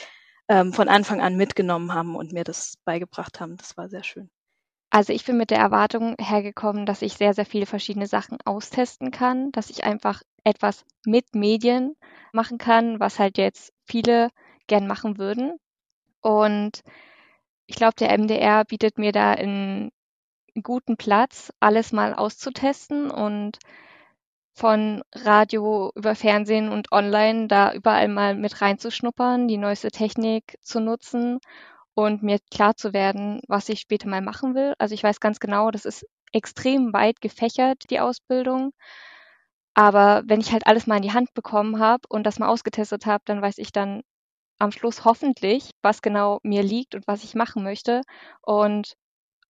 ähm, 0.50 0.74
von 0.74 0.90
Anfang 0.90 1.22
an 1.22 1.36
mitgenommen 1.38 1.94
haben 1.94 2.16
und 2.16 2.34
mir 2.34 2.44
das 2.44 2.76
beigebracht 2.86 3.40
haben. 3.40 3.58
Das 3.58 3.78
war 3.78 3.90
sehr 3.90 4.04
schön. 4.04 4.30
Also 4.94 5.12
ich 5.12 5.26
bin 5.26 5.38
mit 5.38 5.50
der 5.50 5.58
Erwartung 5.58 6.16
hergekommen, 6.20 6.86
dass 6.86 7.02
ich 7.02 7.16
sehr, 7.16 7.34
sehr 7.34 7.48
viele 7.48 7.66
verschiedene 7.66 8.06
Sachen 8.06 8.38
austesten 8.46 9.10
kann, 9.10 9.52
dass 9.52 9.72
ich 9.72 9.86
einfach 9.86 10.22
etwas 10.44 10.86
mit 11.04 11.34
Medien 11.34 11.96
machen 12.32 12.60
kann, 12.60 13.00
was 13.00 13.18
halt 13.18 13.40
jetzt 13.40 13.74
viele 13.86 14.30
gern 14.68 14.86
machen 14.86 15.18
würden. 15.18 15.58
Und 16.22 16.84
ich 17.66 17.76
glaube, 17.76 17.96
der 17.98 18.16
MDR 18.16 18.66
bietet 18.66 19.00
mir 19.00 19.12
da 19.12 19.32
einen 19.32 19.90
guten 20.62 20.96
Platz, 20.96 21.52
alles 21.60 21.92
mal 21.92 22.14
auszutesten 22.14 23.10
und 23.10 23.58
von 24.54 25.02
Radio 25.16 25.92
über 25.96 26.14
Fernsehen 26.14 26.70
und 26.70 26.92
online 26.92 27.48
da 27.48 27.74
überall 27.74 28.10
mal 28.10 28.36
mit 28.36 28.62
reinzuschnuppern, 28.62 29.48
die 29.48 29.58
neueste 29.58 29.90
Technik 29.90 30.60
zu 30.62 30.80
nutzen 30.80 31.40
und 31.96 32.24
mir 32.24 32.40
klar 32.52 32.76
zu 32.76 32.94
werden, 32.94 33.42
was 33.48 33.70
ich 33.70 33.80
später 33.80 34.08
mal 34.08 34.22
machen 34.22 34.56
will. 34.56 34.74
Also 34.80 34.96
ich 34.96 35.04
weiß 35.04 35.20
ganz 35.20 35.40
genau, 35.40 35.72
das 35.72 35.86
ist 35.86 36.06
extrem 36.32 36.94
weit 36.94 37.22
gefächert, 37.22 37.84
die 37.90 38.00
Ausbildung. 38.00 38.72
Aber 39.76 40.24
wenn 40.26 40.40
ich 40.40 40.52
halt 40.52 40.68
alles 40.68 40.88
mal 40.88 40.98
in 40.98 41.02
die 41.04 41.14
Hand 41.14 41.34
bekommen 41.34 41.80
habe 41.80 42.04
und 42.10 42.24
das 42.24 42.40
mal 42.40 42.48
ausgetestet 42.48 43.06
habe, 43.06 43.24
dann 43.26 43.42
weiß 43.42 43.58
ich 43.58 43.72
dann 43.72 44.02
am 44.60 44.72
Schluss 44.72 45.04
hoffentlich, 45.04 45.72
was 45.82 46.02
genau 46.02 46.40
mir 46.44 46.64
liegt 46.64 46.96
und 46.96 47.08
was 47.08 47.24
ich 47.24 47.36
machen 47.36 47.64
möchte. 47.64 48.02
Und 48.42 48.94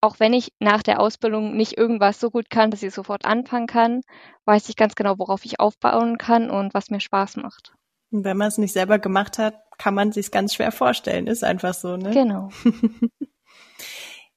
auch 0.01 0.19
wenn 0.19 0.33
ich 0.33 0.51
nach 0.59 0.83
der 0.83 0.99
Ausbildung 0.99 1.55
nicht 1.55 1.77
irgendwas 1.77 2.19
so 2.19 2.29
gut 2.29 2.49
kann, 2.49 2.71
dass 2.71 2.83
ich 2.83 2.93
sofort 2.93 3.25
anfangen 3.25 3.67
kann, 3.67 4.01
weiß 4.45 4.69
ich 4.69 4.75
ganz 4.75 4.95
genau, 4.95 5.17
worauf 5.17 5.45
ich 5.45 5.59
aufbauen 5.59 6.17
kann 6.17 6.49
und 6.49 6.73
was 6.73 6.89
mir 6.89 6.99
Spaß 6.99 7.37
macht. 7.37 7.73
Wenn 8.11 8.37
man 8.37 8.47
es 8.49 8.57
nicht 8.57 8.73
selber 8.73 8.99
gemacht 8.99 9.37
hat, 9.37 9.55
kann 9.77 9.93
man 9.93 10.11
sich 10.11 10.31
ganz 10.31 10.53
schwer 10.53 10.71
vorstellen. 10.71 11.27
Ist 11.27 11.43
einfach 11.43 11.73
so, 11.73 11.97
ne? 11.97 12.11
Genau. 12.11 12.49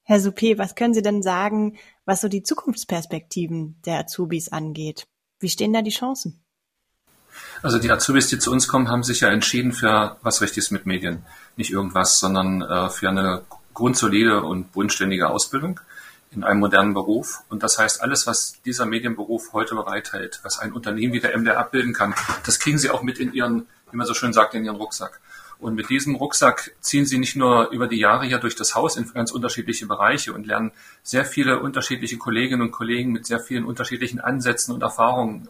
Herr 0.03 0.19
Suppé, 0.19 0.57
was 0.57 0.75
können 0.75 0.93
Sie 0.93 1.01
denn 1.01 1.21
sagen, 1.21 1.77
was 2.05 2.21
so 2.21 2.29
die 2.29 2.43
Zukunftsperspektiven 2.43 3.81
der 3.85 3.99
Azubis 3.99 4.49
angeht? 4.49 5.07
Wie 5.39 5.49
stehen 5.49 5.73
da 5.73 5.81
die 5.81 5.91
Chancen? 5.91 6.43
Also 7.61 7.77
die 7.77 7.91
Azubis, 7.91 8.27
die 8.27 8.39
zu 8.39 8.51
uns 8.51 8.67
kommen, 8.67 8.89
haben 8.89 9.03
sich 9.03 9.19
ja 9.19 9.29
entschieden 9.29 9.73
für 9.73 10.17
was 10.21 10.41
Richtiges 10.41 10.71
mit 10.71 10.85
Medien. 10.85 11.23
Nicht 11.55 11.71
irgendwas, 11.71 12.19
sondern 12.19 12.61
äh, 12.61 12.89
für 12.89 13.09
eine 13.09 13.43
grundsolide 13.73 14.43
und 14.43 14.71
bodenständige 14.71 15.29
Ausbildung 15.29 15.79
in 16.31 16.43
einem 16.43 16.59
modernen 16.59 16.93
Beruf. 16.93 17.43
Und 17.49 17.63
das 17.63 17.77
heißt, 17.77 18.01
alles, 18.01 18.27
was 18.27 18.61
dieser 18.63 18.85
Medienberuf 18.85 19.53
heute 19.53 19.75
bereithält, 19.75 20.39
was 20.43 20.59
ein 20.59 20.73
Unternehmen 20.73 21.13
wie 21.13 21.19
der 21.19 21.37
MDR 21.37 21.57
abbilden 21.57 21.93
kann, 21.93 22.15
das 22.45 22.59
kriegen 22.59 22.77
sie 22.77 22.89
auch 22.89 23.01
mit 23.01 23.19
in 23.19 23.33
ihren, 23.33 23.67
wie 23.91 23.97
man 23.97 24.07
so 24.07 24.13
schön 24.13 24.33
sagt, 24.33 24.53
in 24.53 24.65
ihren 24.65 24.75
Rucksack. 24.75 25.19
Und 25.59 25.73
mit 25.73 25.89
diesem 25.89 26.15
Rucksack 26.15 26.75
ziehen 26.81 27.05
sie 27.05 27.17
nicht 27.17 27.35
nur 27.35 27.69
über 27.69 27.87
die 27.87 27.99
Jahre 27.99 28.25
hier 28.25 28.37
durch 28.37 28.55
das 28.55 28.75
Haus 28.75 28.95
in 28.95 29.11
ganz 29.11 29.31
unterschiedliche 29.31 29.87
Bereiche 29.87 30.33
und 30.33 30.45
lernen 30.45 30.71
sehr 31.01 31.25
viele 31.25 31.59
unterschiedliche 31.59 32.17
Kolleginnen 32.17 32.61
und 32.61 32.71
Kollegen 32.71 33.11
mit 33.11 33.25
sehr 33.25 33.39
vielen 33.39 33.65
unterschiedlichen 33.65 34.19
Ansätzen 34.19 34.73
und 34.73 34.83
Erfahrungen, 34.83 35.49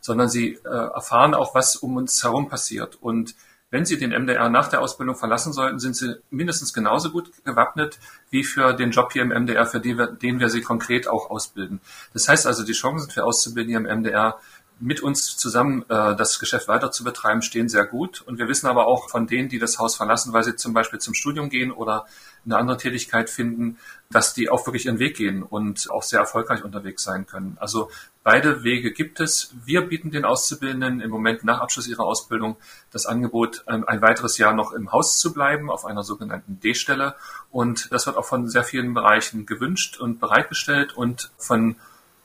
sondern 0.00 0.28
sie 0.28 0.58
äh, 0.64 0.68
erfahren 0.68 1.34
auch, 1.34 1.54
was 1.54 1.76
um 1.76 1.96
uns 1.96 2.22
herum 2.22 2.48
passiert. 2.48 2.96
Und 3.00 3.36
wenn 3.74 3.84
Sie 3.84 3.98
den 3.98 4.12
MDR 4.12 4.48
nach 4.50 4.68
der 4.68 4.80
Ausbildung 4.80 5.16
verlassen 5.16 5.52
sollten, 5.52 5.80
sind 5.80 5.96
Sie 5.96 6.14
mindestens 6.30 6.72
genauso 6.72 7.10
gut 7.10 7.32
gewappnet 7.44 7.98
wie 8.30 8.44
für 8.44 8.72
den 8.72 8.92
Job 8.92 9.12
hier 9.12 9.22
im 9.22 9.30
MDR, 9.30 9.66
für 9.66 9.80
den 9.80 9.98
wir, 9.98 10.06
den 10.06 10.38
wir 10.38 10.48
Sie 10.48 10.60
konkret 10.60 11.08
auch 11.08 11.28
ausbilden. 11.28 11.80
Das 12.12 12.28
heißt 12.28 12.46
also, 12.46 12.62
die 12.64 12.72
Chancen 12.72 13.10
für 13.10 13.24
Auszubildende 13.24 13.80
im 13.80 13.98
MDR 14.00 14.38
mit 14.80 15.00
uns 15.00 15.36
zusammen 15.36 15.82
äh, 15.88 16.16
das 16.16 16.38
Geschäft 16.38 16.68
weiter 16.68 16.90
zu 16.90 17.04
betreiben, 17.04 17.42
stehen 17.42 17.68
sehr 17.68 17.86
gut. 17.86 18.22
Und 18.22 18.38
wir 18.38 18.48
wissen 18.48 18.66
aber 18.66 18.86
auch 18.86 19.08
von 19.08 19.26
denen, 19.26 19.48
die 19.48 19.58
das 19.58 19.78
Haus 19.78 19.96
verlassen, 19.96 20.32
weil 20.32 20.44
sie 20.44 20.56
zum 20.56 20.74
Beispiel 20.74 20.98
zum 20.98 21.14
Studium 21.14 21.48
gehen 21.48 21.70
oder 21.70 22.06
eine 22.44 22.58
andere 22.58 22.76
Tätigkeit 22.76 23.30
finden, 23.30 23.78
dass 24.10 24.34
die 24.34 24.50
auch 24.50 24.66
wirklich 24.66 24.86
ihren 24.86 24.98
Weg 24.98 25.16
gehen 25.16 25.42
und 25.42 25.90
auch 25.90 26.02
sehr 26.02 26.20
erfolgreich 26.20 26.64
unterwegs 26.64 27.02
sein 27.04 27.26
können. 27.26 27.56
Also 27.60 27.90
beide 28.22 28.64
Wege 28.64 28.92
gibt 28.92 29.20
es. 29.20 29.54
Wir 29.64 29.82
bieten 29.82 30.10
den 30.10 30.24
Auszubildenden 30.24 31.00
im 31.00 31.10
Moment 31.10 31.44
nach 31.44 31.60
Abschluss 31.60 31.86
ihrer 31.86 32.04
Ausbildung 32.04 32.56
das 32.90 33.06
Angebot, 33.06 33.64
ähm, 33.68 33.84
ein 33.86 34.02
weiteres 34.02 34.38
Jahr 34.38 34.54
noch 34.54 34.72
im 34.72 34.92
Haus 34.92 35.18
zu 35.18 35.32
bleiben, 35.32 35.70
auf 35.70 35.84
einer 35.84 36.02
sogenannten 36.02 36.60
D-Stelle. 36.60 37.14
Und 37.50 37.92
das 37.92 38.06
wird 38.06 38.16
auch 38.16 38.26
von 38.26 38.48
sehr 38.48 38.64
vielen 38.64 38.92
Bereichen 38.92 39.46
gewünscht 39.46 39.98
und 39.98 40.18
bereitgestellt 40.18 40.96
und 40.96 41.30
von 41.38 41.76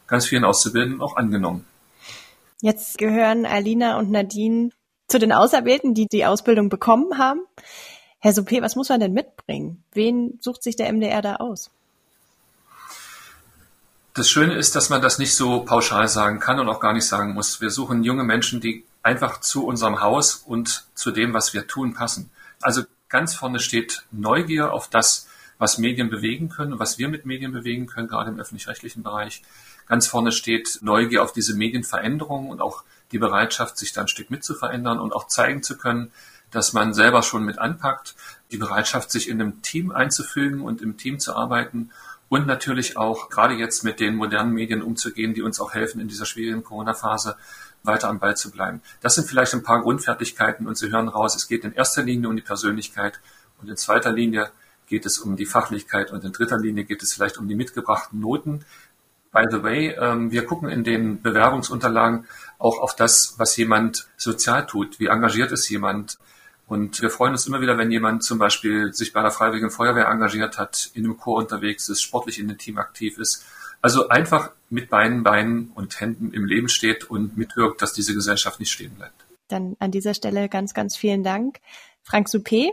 ganz 0.07 0.25
vielen 0.25 0.43
Auszubildenden 0.43 1.01
auch 1.01 1.15
angenommen. 1.15 1.65
Jetzt 2.61 2.97
gehören 2.97 3.45
Alina 3.45 3.97
und 3.97 4.11
Nadine 4.11 4.71
zu 5.07 5.17
den 5.17 5.31
Auserwählten, 5.31 5.93
die 5.93 6.07
die 6.07 6.25
Ausbildung 6.25 6.69
bekommen 6.69 7.17
haben. 7.17 7.41
Herr 8.19 8.33
Suppé, 8.33 8.61
was 8.61 8.75
muss 8.75 8.89
man 8.89 8.99
denn 8.99 9.13
mitbringen? 9.13 9.83
Wen 9.93 10.39
sucht 10.41 10.63
sich 10.63 10.75
der 10.75 10.91
MDR 10.91 11.21
da 11.21 11.35
aus? 11.35 11.71
Das 14.13 14.29
Schöne 14.29 14.55
ist, 14.55 14.75
dass 14.75 14.89
man 14.89 15.01
das 15.01 15.19
nicht 15.19 15.33
so 15.33 15.61
pauschal 15.61 16.09
sagen 16.09 16.39
kann 16.39 16.59
und 16.59 16.67
auch 16.67 16.81
gar 16.81 16.93
nicht 16.93 17.05
sagen 17.05 17.33
muss. 17.33 17.61
Wir 17.61 17.69
suchen 17.69 18.03
junge 18.03 18.25
Menschen, 18.25 18.59
die 18.59 18.83
einfach 19.01 19.39
zu 19.39 19.65
unserem 19.65 20.01
Haus 20.01 20.35
und 20.35 20.85
zu 20.95 21.11
dem, 21.11 21.33
was 21.33 21.53
wir 21.53 21.67
tun, 21.67 21.93
passen. 21.93 22.29
Also 22.59 22.83
ganz 23.07 23.33
vorne 23.33 23.59
steht 23.59 24.03
Neugier 24.11 24.73
auf 24.73 24.89
das, 24.89 25.29
was 25.57 25.77
Medien 25.77 26.09
bewegen 26.09 26.49
können, 26.49 26.79
was 26.79 26.97
wir 26.97 27.07
mit 27.07 27.25
Medien 27.25 27.53
bewegen 27.53 27.85
können, 27.85 28.09
gerade 28.09 28.31
im 28.31 28.39
öffentlich-rechtlichen 28.39 29.03
Bereich. 29.03 29.41
Ganz 29.89 30.07
vorne 30.07 30.31
steht 30.31 30.79
Neugier 30.81 31.23
auf 31.23 31.33
diese 31.33 31.55
Medienveränderung 31.55 32.49
und 32.49 32.61
auch 32.61 32.83
die 33.11 33.17
Bereitschaft, 33.17 33.77
sich 33.77 33.91
da 33.91 34.01
ein 34.01 34.07
Stück 34.07 34.29
mitzuverändern 34.29 34.99
und 34.99 35.13
auch 35.13 35.27
zeigen 35.27 35.63
zu 35.63 35.77
können, 35.77 36.11
dass 36.51 36.73
man 36.73 36.93
selber 36.93 37.23
schon 37.23 37.43
mit 37.43 37.59
anpackt, 37.59 38.15
die 38.51 38.57
Bereitschaft, 38.57 39.11
sich 39.11 39.27
in 39.27 39.41
einem 39.41 39.61
Team 39.61 39.91
einzufügen 39.91 40.61
und 40.61 40.81
im 40.81 40.97
Team 40.97 41.19
zu 41.19 41.35
arbeiten 41.35 41.89
und 42.29 42.45
natürlich 42.45 42.97
auch 42.97 43.29
gerade 43.29 43.55
jetzt 43.55 43.83
mit 43.83 43.99
den 43.99 44.15
modernen 44.15 44.53
Medien 44.53 44.83
umzugehen, 44.83 45.33
die 45.33 45.41
uns 45.41 45.59
auch 45.59 45.73
helfen, 45.73 45.99
in 45.99 46.07
dieser 46.07 46.25
schwierigen 46.25 46.63
Corona-Phase 46.63 47.35
weiter 47.83 48.09
am 48.09 48.19
Ball 48.19 48.37
zu 48.37 48.51
bleiben. 48.51 48.81
Das 49.01 49.15
sind 49.15 49.27
vielleicht 49.27 49.53
ein 49.53 49.63
paar 49.63 49.81
Grundfertigkeiten 49.81 50.67
und 50.67 50.77
Sie 50.77 50.91
hören 50.91 51.07
raus, 51.07 51.35
es 51.35 51.47
geht 51.47 51.63
in 51.63 51.73
erster 51.73 52.03
Linie 52.03 52.29
um 52.29 52.35
die 52.35 52.41
Persönlichkeit 52.43 53.19
und 53.59 53.69
in 53.69 53.77
zweiter 53.77 54.11
Linie 54.11 54.51
geht 54.87 55.05
es 55.05 55.19
um 55.19 55.35
die 55.35 55.45
Fachlichkeit 55.45 56.11
und 56.11 56.23
in 56.23 56.31
dritter 56.31 56.57
Linie 56.57 56.83
geht 56.83 57.03
es 57.03 57.13
vielleicht 57.13 57.37
um 57.37 57.47
die 57.47 57.55
mitgebrachten 57.55 58.19
Noten, 58.19 58.65
By 59.31 59.45
the 59.49 59.63
way, 59.63 59.95
ähm, 59.99 60.31
wir 60.31 60.45
gucken 60.45 60.69
in 60.69 60.83
den 60.83 61.21
Bewerbungsunterlagen 61.21 62.25
auch 62.57 62.79
auf 62.79 62.95
das, 62.95 63.35
was 63.37 63.55
jemand 63.57 64.07
sozial 64.17 64.65
tut. 64.65 64.99
Wie 64.99 65.07
engagiert 65.07 65.51
ist 65.51 65.69
jemand? 65.69 66.17
Und 66.67 67.01
wir 67.01 67.09
freuen 67.09 67.31
uns 67.31 67.47
immer 67.47 67.61
wieder, 67.61 67.77
wenn 67.77 67.91
jemand 67.91 68.23
zum 68.23 68.37
Beispiel 68.37 68.93
sich 68.93 69.13
bei 69.13 69.21
der 69.21 69.31
Freiwilligen 69.31 69.71
Feuerwehr 69.71 70.07
engagiert 70.07 70.57
hat, 70.57 70.91
in 70.93 71.05
einem 71.05 71.17
Chor 71.17 71.37
unterwegs 71.37 71.89
ist, 71.89 72.01
sportlich 72.01 72.39
in 72.39 72.47
einem 72.47 72.59
Team 72.59 72.77
aktiv 72.77 73.17
ist. 73.17 73.45
Also 73.81 74.09
einfach 74.09 74.51
mit 74.69 74.89
Beinen, 74.89 75.23
Beinen 75.23 75.71
und 75.73 75.99
Händen 75.99 76.31
im 76.31 76.45
Leben 76.45 76.69
steht 76.69 77.05
und 77.05 77.37
mitwirkt, 77.37 77.81
dass 77.81 77.93
diese 77.93 78.13
Gesellschaft 78.13 78.59
nicht 78.59 78.71
stehen 78.71 78.93
bleibt. 78.95 79.25
Dann 79.47 79.75
an 79.79 79.91
dieser 79.91 80.13
Stelle 80.13 80.47
ganz, 80.47 80.73
ganz 80.73 80.95
vielen 80.95 81.23
Dank. 81.23 81.59
Frank 82.03 82.27
Soupé 82.27 82.69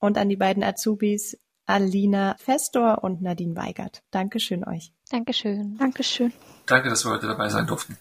und 0.00 0.18
an 0.18 0.28
die 0.28 0.36
beiden 0.36 0.64
Azubis 0.64 1.38
Alina 1.66 2.34
Festor 2.38 3.04
und 3.04 3.20
Nadine 3.20 3.54
Weigert. 3.54 4.02
Dankeschön 4.10 4.64
euch. 4.64 4.92
Dankeschön. 5.10 5.76
Dankeschön. 5.78 6.32
Danke, 6.66 6.90
dass 6.90 7.04
wir 7.04 7.12
heute 7.12 7.26
dabei 7.26 7.48
sein 7.48 7.66
durften. 7.66 7.96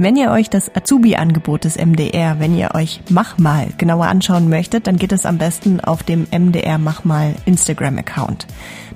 Wenn 0.00 0.14
ihr 0.14 0.30
euch 0.30 0.48
das 0.48 0.74
Azubi-Angebot 0.74 1.64
des 1.64 1.76
MDR, 1.76 2.38
wenn 2.38 2.56
ihr 2.56 2.76
euch 2.76 3.00
Mach 3.10 3.36
mal 3.36 3.66
genauer 3.78 4.06
anschauen 4.06 4.48
möchtet, 4.48 4.86
dann 4.86 4.96
geht 4.96 5.10
es 5.10 5.26
am 5.26 5.38
besten 5.38 5.80
auf 5.80 6.04
dem 6.04 6.28
MDR 6.30 6.78
Mach 6.78 7.02
mal 7.02 7.34
Instagram-Account. 7.46 8.46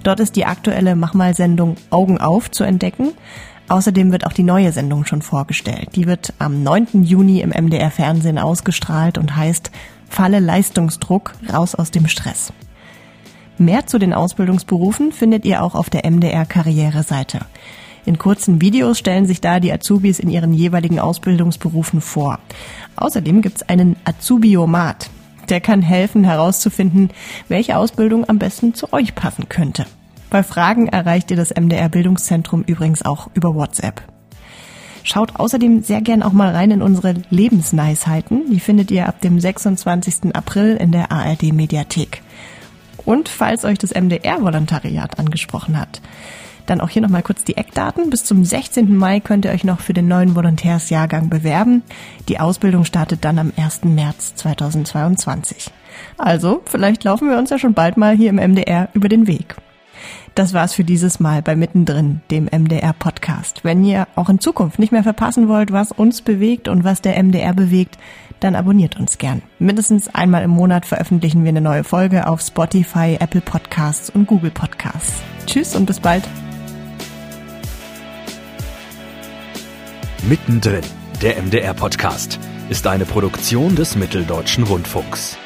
Dort 0.05 0.21
ist 0.21 0.37
die 0.37 0.47
aktuelle 0.47 0.95
Mach 0.95 1.13
mal 1.13 1.35
Sendung 1.35 1.75
Augen 1.91 2.19
auf 2.19 2.53
zu 2.53 2.63
entdecken. 2.63 3.15
Außerdem 3.69 4.13
wird 4.13 4.27
auch 4.27 4.33
die 4.33 4.45
neue 4.45 4.71
Sendung 4.71 5.05
schon 5.05 5.23
vorgestellt. 5.23 5.89
Die 5.97 6.07
wird 6.07 6.35
am 6.39 6.63
9. 6.63 7.03
Juni 7.03 7.41
im 7.41 7.51
MDR 7.51 7.91
Fernsehen 7.91 8.39
ausgestrahlt 8.39 9.19
und 9.19 9.35
heißt 9.35 9.73
Falle 10.09 10.39
Leistungsdruck 10.39 11.33
raus 11.53 11.75
aus 11.75 11.91
dem 11.91 12.07
Stress. 12.07 12.53
Mehr 13.65 13.87
zu 13.87 14.01
den 14.01 14.13
Ausbildungsberufen 14.13 15.13
findet 15.13 15.45
ihr 15.45 15.63
auch 15.63 15.77
auf 15.77 15.89
der 15.89 16.05
MDR 16.11 16.47
Karriereseite. 16.47 17.43
In 18.05 18.19
kurzen 18.19 18.61
Videos 18.61 18.99
stellen 18.99 19.27
sich 19.27 19.41
da 19.41 19.61
die 19.61 19.73
Azubis 19.73 20.19
in 20.19 20.31
ihren 20.31 20.53
jeweiligen 20.53 20.99
Ausbildungsberufen 20.99 22.01
vor. 22.01 22.41
Außerdem 22.97 23.41
gibt's 23.41 23.63
einen 23.63 23.95
Azubiomat. 24.05 25.11
Der 25.49 25.61
kann 25.61 25.81
helfen 25.81 26.25
herauszufinden, 26.25 27.11
welche 27.47 27.77
Ausbildung 27.77 28.29
am 28.29 28.41
besten 28.41 28.75
zu 28.75 28.93
euch 28.93 29.15
passen 29.15 29.49
könnte. 29.49 29.87
Bei 30.29 30.43
Fragen 30.43 30.89
erreicht 30.89 31.31
ihr 31.31 31.37
das 31.37 31.55
MDR 31.55 31.89
Bildungszentrum 31.89 32.65
übrigens 32.67 33.05
auch 33.05 33.31
über 33.35 33.55
WhatsApp. 33.55 34.03
Schaut 35.05 35.37
außerdem 35.37 35.83
sehr 35.83 36.01
gern 36.01 36.25
auch 36.25 36.33
mal 36.33 36.51
rein 36.51 36.73
in 36.73 36.83
unsere 36.83 37.15
Lebensneisheiten. 37.31 38.51
Die 38.51 38.61
findet 38.61 38.91
ihr 38.91 39.07
ab 39.07 39.21
dem 39.21 39.39
26. 39.39 40.35
April 40.35 40.77
in 40.77 40.91
der 40.91 41.13
ARD 41.13 41.53
Mediathek. 41.53 42.23
Und 43.05 43.29
falls 43.29 43.65
euch 43.65 43.79
das 43.79 43.95
MDR-Volontariat 43.95 45.19
angesprochen 45.19 45.79
hat, 45.79 46.01
dann 46.67 46.81
auch 46.81 46.89
hier 46.89 47.03
nochmal 47.03 47.23
kurz 47.23 47.45
die 47.45 47.57
Eckdaten. 47.57 48.11
Bis 48.11 48.25
zum 48.25 48.45
16. 48.45 48.97
Mai 48.97 49.21
könnt 49.21 49.45
ihr 49.45 49.51
euch 49.51 49.65
noch 49.65 49.81
für 49.81 49.95
den 49.95 50.09
neuen 50.09 50.35
Volontärsjahrgang 50.35 51.29
bewerben. 51.29 51.83
Die 52.29 52.41
Ausbildung 52.41 52.85
startet 52.85 53.25
dann 53.25 53.39
am 53.39 53.53
1. 53.57 53.85
März 53.85 54.35
2022. 54.37 55.71
Also, 56.19 56.63
vielleicht 56.65 57.05
laufen 57.05 57.29
wir 57.29 57.39
uns 57.39 57.51
ja 57.51 57.59
schon 57.59 57.75
bald 57.75 57.97
mal 57.97 58.17
hier 58.17 58.31
im 58.31 58.37
MDR 58.37 58.89
über 58.95 59.09
den 59.09 59.27
Weg. 59.27 59.57
Das 60.35 60.55
war's 60.55 60.73
für 60.73 60.85
dieses 60.85 61.21
Mal 61.21 61.43
bei 61.43 61.57
Mittendrin, 61.57 62.23
dem 62.31 62.47
MDR 62.47 62.95
Podcast. 62.95 63.65
Wenn 63.65 63.85
ihr 63.85 64.09
auch 64.17 64.31
in 64.31 64.41
Zukunft 64.41 64.79
nicht 64.79 64.91
mehr 64.91 65.03
verpassen 65.03 65.47
wollt, 65.47 65.73
was 65.73 65.93
uns 65.93 66.23
bewegt 66.23 66.69
und 66.69 66.85
was 66.85 67.03
der 67.03 67.23
MDR 67.23 67.53
bewegt, 67.53 67.99
dann 68.45 68.55
abonniert 68.55 68.99
uns 68.99 69.19
gern. 69.19 69.43
Mindestens 69.59 70.15
einmal 70.15 70.43
im 70.43 70.51
Monat 70.51 70.87
veröffentlichen 70.87 71.43
wir 71.45 71.51
eine 71.51 71.61
neue 71.61 71.85
Folge 71.85 72.27
auf 72.27 72.41
Spotify, 72.41 73.17
Apple 73.21 73.41
Podcasts 73.41 74.11
und 74.11 74.27
Google 74.27 74.51
Podcasts. 74.51 75.23
Tschüss 75.47 75.75
und 75.75 75.87
bis 75.87 76.01
bald. 76.01 76.25
Mittendrin, 80.29 80.85
der 81.21 81.43
MDR 81.43 81.75
Podcast, 81.75 82.39
ist 82.69 82.87
eine 82.87 83.05
Produktion 83.05 83.75
des 83.75 83.97
Mitteldeutschen 83.97 84.65
Rundfunks. 84.65 85.37